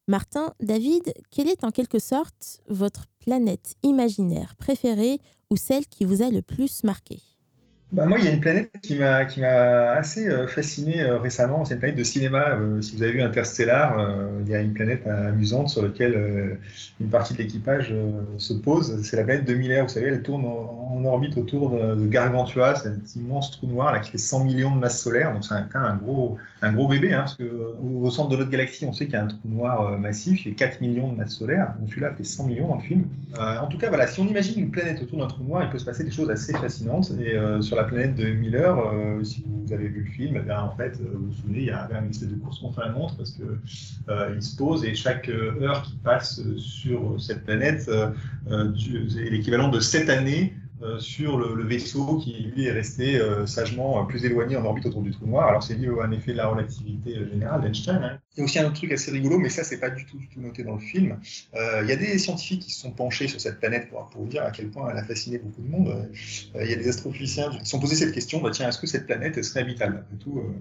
[0.07, 6.21] Martin, David, quelle est en quelque sorte votre planète imaginaire préférée ou celle qui vous
[6.21, 7.19] a le plus marqué?
[7.91, 11.63] Bah, moi, il y a une planète qui m'a qui assez euh, fasciné euh, récemment.
[11.65, 12.49] C'est une planète de cinéma.
[12.49, 14.09] Euh, si vous avez vu Interstellar,
[14.41, 16.57] il y a une planète amusante sur laquelle
[16.99, 17.93] une partie de l'équipage
[18.37, 19.01] se pose.
[19.03, 19.83] C'est la planète de Miller.
[19.83, 22.75] Vous savez, elle tourne en, orbite autour de, Gargantua.
[22.75, 25.31] C'est un immense trou noir qui fait 100 millions de masses solaires.
[25.33, 27.13] Donc c'est un, gros bébé.
[27.13, 29.39] Hein, parce que au, centre de notre galaxie, on sait qu'il y a un trou
[29.45, 30.45] noir massif.
[30.45, 31.73] Il fait 4 millions de masses solaires.
[31.79, 33.05] Donc celui-là fait 100 millions dans le film.
[33.37, 35.79] En tout cas, voilà, si on imagine une planète autour d'un trou noir, il peut
[35.79, 37.11] se passer des choses assez fascinantes.
[37.75, 41.11] La planète de Miller, euh, si vous avez vu le film, eh en fait, euh,
[41.13, 43.43] vous vous souvenez, il y a une espèce de course contre la montre parce que
[44.09, 49.79] euh, il se pose et chaque heure qui passe sur cette planète c'est l'équivalent de
[49.79, 50.53] 7 années
[50.99, 55.01] sur le, vaisseau qui lui est resté euh, sagement euh, plus éloigné en orbite autour
[55.01, 55.47] du trou noir.
[55.47, 58.03] Alors c'est lié à un effet de la relativité euh, générale d'Einstein.
[58.03, 58.19] hein.
[58.35, 60.19] Il y a aussi un autre truc assez rigolo, mais ça c'est pas du tout,
[60.37, 61.17] noté dans le film.
[61.55, 64.25] Euh, il y a des scientifiques qui se sont penchés sur cette planète pour, pour
[64.25, 65.89] dire à quel point elle a fasciné beaucoup de monde.
[66.55, 68.79] Euh, il y a des astrophysiciens qui se sont posé cette question, bah, tiens, est-ce
[68.79, 70.05] que cette planète serait habitable?
[70.19, 70.53] Tout, euh,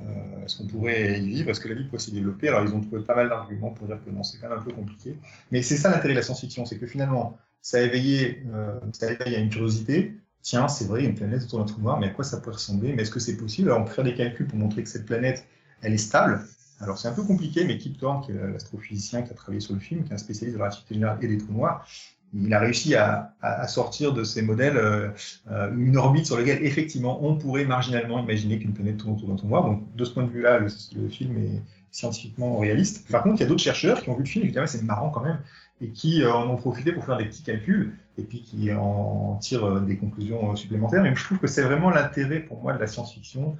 [0.00, 1.50] euh, est-ce qu'on pourrait y vivre?
[1.50, 2.48] Est-ce que la vie pourrait s'y développer?
[2.48, 4.62] Alors ils ont trouvé pas mal d'arguments pour dire que non, c'est quand même un
[4.62, 5.16] peu compliqué.
[5.50, 9.28] Mais c'est ça l'intérêt de la science-fiction, c'est que finalement, ça a éveillé, euh, à
[9.30, 10.14] une curiosité.
[10.42, 12.92] Tiens, c'est vrai, une planète autour d'un trou noir, mais à quoi ça pourrait ressembler?
[12.92, 13.72] Mais est-ce que c'est possible?
[13.72, 15.46] On peut faire des calculs pour montrer que cette planète,
[15.80, 16.44] elle est stable.
[16.80, 19.72] Alors c'est un peu compliqué, mais Kip Thorne, qui est l'astrophysicien qui a travaillé sur
[19.72, 21.86] le film, qui est un spécialiste de la relativité générale et des trous noirs,
[22.34, 23.32] il a réussi à,
[23.66, 25.08] sortir de ces modèles euh,
[25.50, 29.36] euh, une orbite sur laquelle effectivement on pourrait marginalement imaginer qu'une planète tourne autour d'un
[29.36, 29.64] trou noir.
[29.64, 31.62] Donc de ce point de vue-là, le, film est
[31.92, 33.10] scientifiquement réaliste.
[33.10, 34.62] Par contre, il y a d'autres chercheurs qui ont vu le film et qui disent
[34.62, 35.38] ah c'est marrant quand même
[35.80, 39.36] et qui euh, en ont profité pour faire des petits calculs et puis qui en
[39.40, 41.02] tirent euh, des conclusions euh, supplémentaires.
[41.02, 43.56] Mais je trouve que c'est vraiment l'intérêt pour moi de la science-fiction.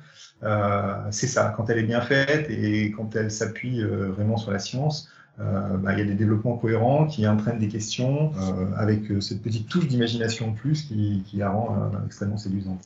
[1.11, 5.09] C'est ça, quand elle est bien faite et quand elle s'appuie vraiment sur la science,
[5.39, 8.33] bah, il y a des développements cohérents qui entraînent des questions
[8.77, 12.85] avec cette petite touche d'imagination en plus qui, la rend extrêmement séduisante.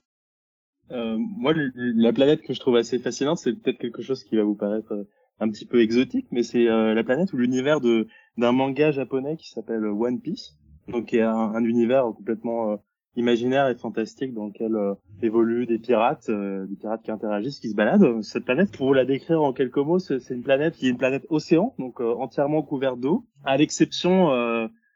[0.91, 4.55] Moi, la planète que je trouve assez fascinante, c'est peut-être quelque chose qui va vous
[4.55, 5.07] paraître
[5.41, 8.07] un petit peu exotique, mais c'est la planète ou l'univers de
[8.39, 12.77] d'un manga japonais qui s'appelle One Piece, donc qui est un, un univers complètement euh,
[13.17, 17.69] imaginaire et fantastique dans lequel euh, évoluent des pirates, euh, des pirates qui interagissent, qui
[17.69, 18.23] se baladent.
[18.23, 21.27] Cette planète, pour la décrire en quelques mots, c'est une planète qui est une planète
[21.29, 24.31] océan, donc entièrement couverte d'eau, à l'exception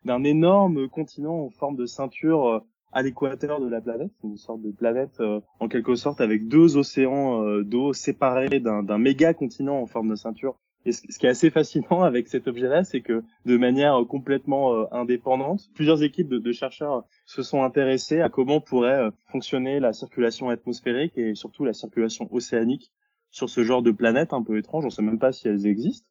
[0.05, 2.65] d'un énorme continent en forme de ceinture.
[2.95, 5.21] à l'équateur de la planète, une sorte de planète
[5.61, 10.59] en quelque sorte avec deux océans d'eau séparés d'un méga continent en forme de ceinture.
[10.85, 14.85] Et ce, qui est assez fascinant avec cet objet-là, c'est que de manière complètement euh,
[14.91, 20.49] indépendante, plusieurs équipes de, chercheurs se sont intéressées à comment pourrait euh, fonctionner la circulation
[20.49, 22.93] atmosphérique et surtout la circulation océanique
[23.31, 24.85] sur ce genre de planète un peu étrange.
[24.85, 26.09] On sait même pas si elles existent.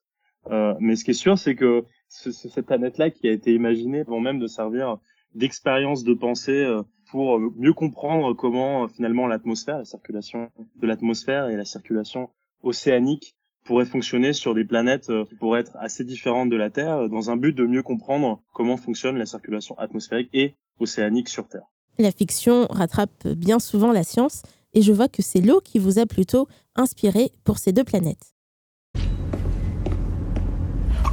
[0.50, 3.54] Euh, mais ce qui est sûr, c'est que ce- ce- cette planète-là qui a été
[3.54, 4.98] imaginée avant même de servir
[5.36, 6.66] d'expérience de pensée
[7.10, 12.30] pour mieux comprendre comment finalement l'atmosphère, la circulation de l'atmosphère et la circulation
[12.64, 16.98] océanique pourraient fonctionner sur des planètes euh, qui pourraient être assez différentes de la Terre,
[16.98, 21.48] euh, dans un but de mieux comprendre comment fonctionne la circulation atmosphérique et océanique sur
[21.48, 21.66] Terre.
[21.98, 24.44] La fiction rattrape bien souvent la science
[24.74, 28.34] et je vois que c'est l'eau qui vous a plutôt inspiré pour ces deux planètes.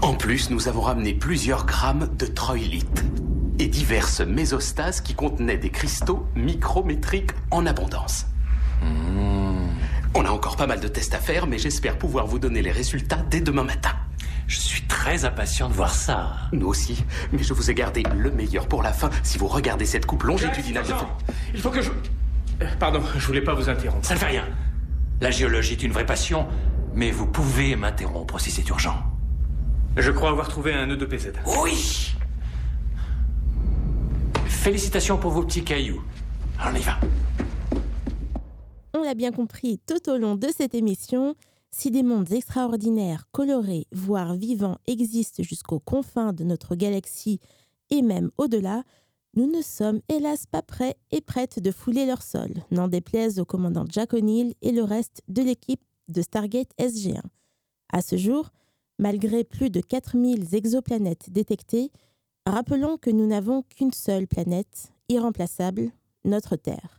[0.02, 3.04] En plus, nous avons ramené plusieurs grammes de troilite
[3.58, 8.26] et diverses mésostases qui contenaient des cristaux micrométriques en abondance.
[8.80, 9.37] On
[10.28, 13.24] a encore pas mal de tests à faire, mais j'espère pouvoir vous donner les résultats
[13.30, 13.92] dès demain matin.
[14.46, 16.36] Je suis très impatient de voir ça.
[16.52, 17.02] Nous aussi,
[17.32, 19.10] mais je vous ai gardé le meilleur pour la fin.
[19.22, 20.92] Si vous regardez cette coupe longitudinale de...
[21.54, 21.90] Il faut que je...
[22.62, 24.06] Euh, Pardon, je voulais pas vous interrompre.
[24.06, 24.44] Ça ne fait rien.
[25.20, 26.46] La géologie est une vraie passion,
[26.94, 29.02] mais vous pouvez m'interrompre si c'est urgent.
[29.96, 31.32] Je crois avoir trouvé un nœud de PZ.
[31.62, 32.14] Oui
[34.46, 36.02] Félicitations pour vos petits cailloux.
[36.64, 36.98] On y va.
[39.16, 41.34] Bien compris tout au long de cette émission,
[41.70, 47.40] si des mondes extraordinaires, colorés, voire vivants existent jusqu'aux confins de notre galaxie
[47.90, 48.84] et même au-delà,
[49.34, 53.46] nous ne sommes hélas pas prêts et prêtes de fouler leur sol, n'en déplaise au
[53.46, 57.22] commandant Jack O'Neill et le reste de l'équipe de Stargate SG1.
[57.90, 58.50] À ce jour,
[58.98, 61.92] malgré plus de 4000 exoplanètes détectées,
[62.46, 65.92] rappelons que nous n'avons qu'une seule planète, irremplaçable,
[66.24, 66.97] notre Terre.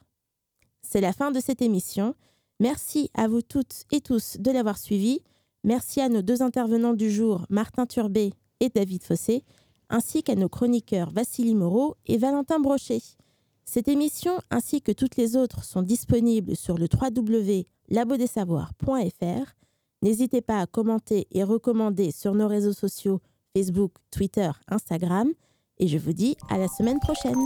[0.92, 2.16] C'est la fin de cette émission.
[2.60, 5.20] Merci à vous toutes et tous de l'avoir suivi.
[5.64, 9.44] Merci à nos deux intervenants du jour, Martin Turbet et David Fossé,
[9.92, 13.04] ainsi qu'à nos chroniqueurs Vassili Moreau et Valentin Brochet.
[13.66, 19.54] Cette émission, ainsi que toutes les autres, sont disponibles sur le www.labodesavoirs.fr.
[20.02, 23.22] N'hésitez pas à commenter et recommander sur nos réseaux sociaux
[23.56, 25.32] Facebook, Twitter, Instagram.
[25.78, 27.38] Et je vous dis à la semaine prochaine.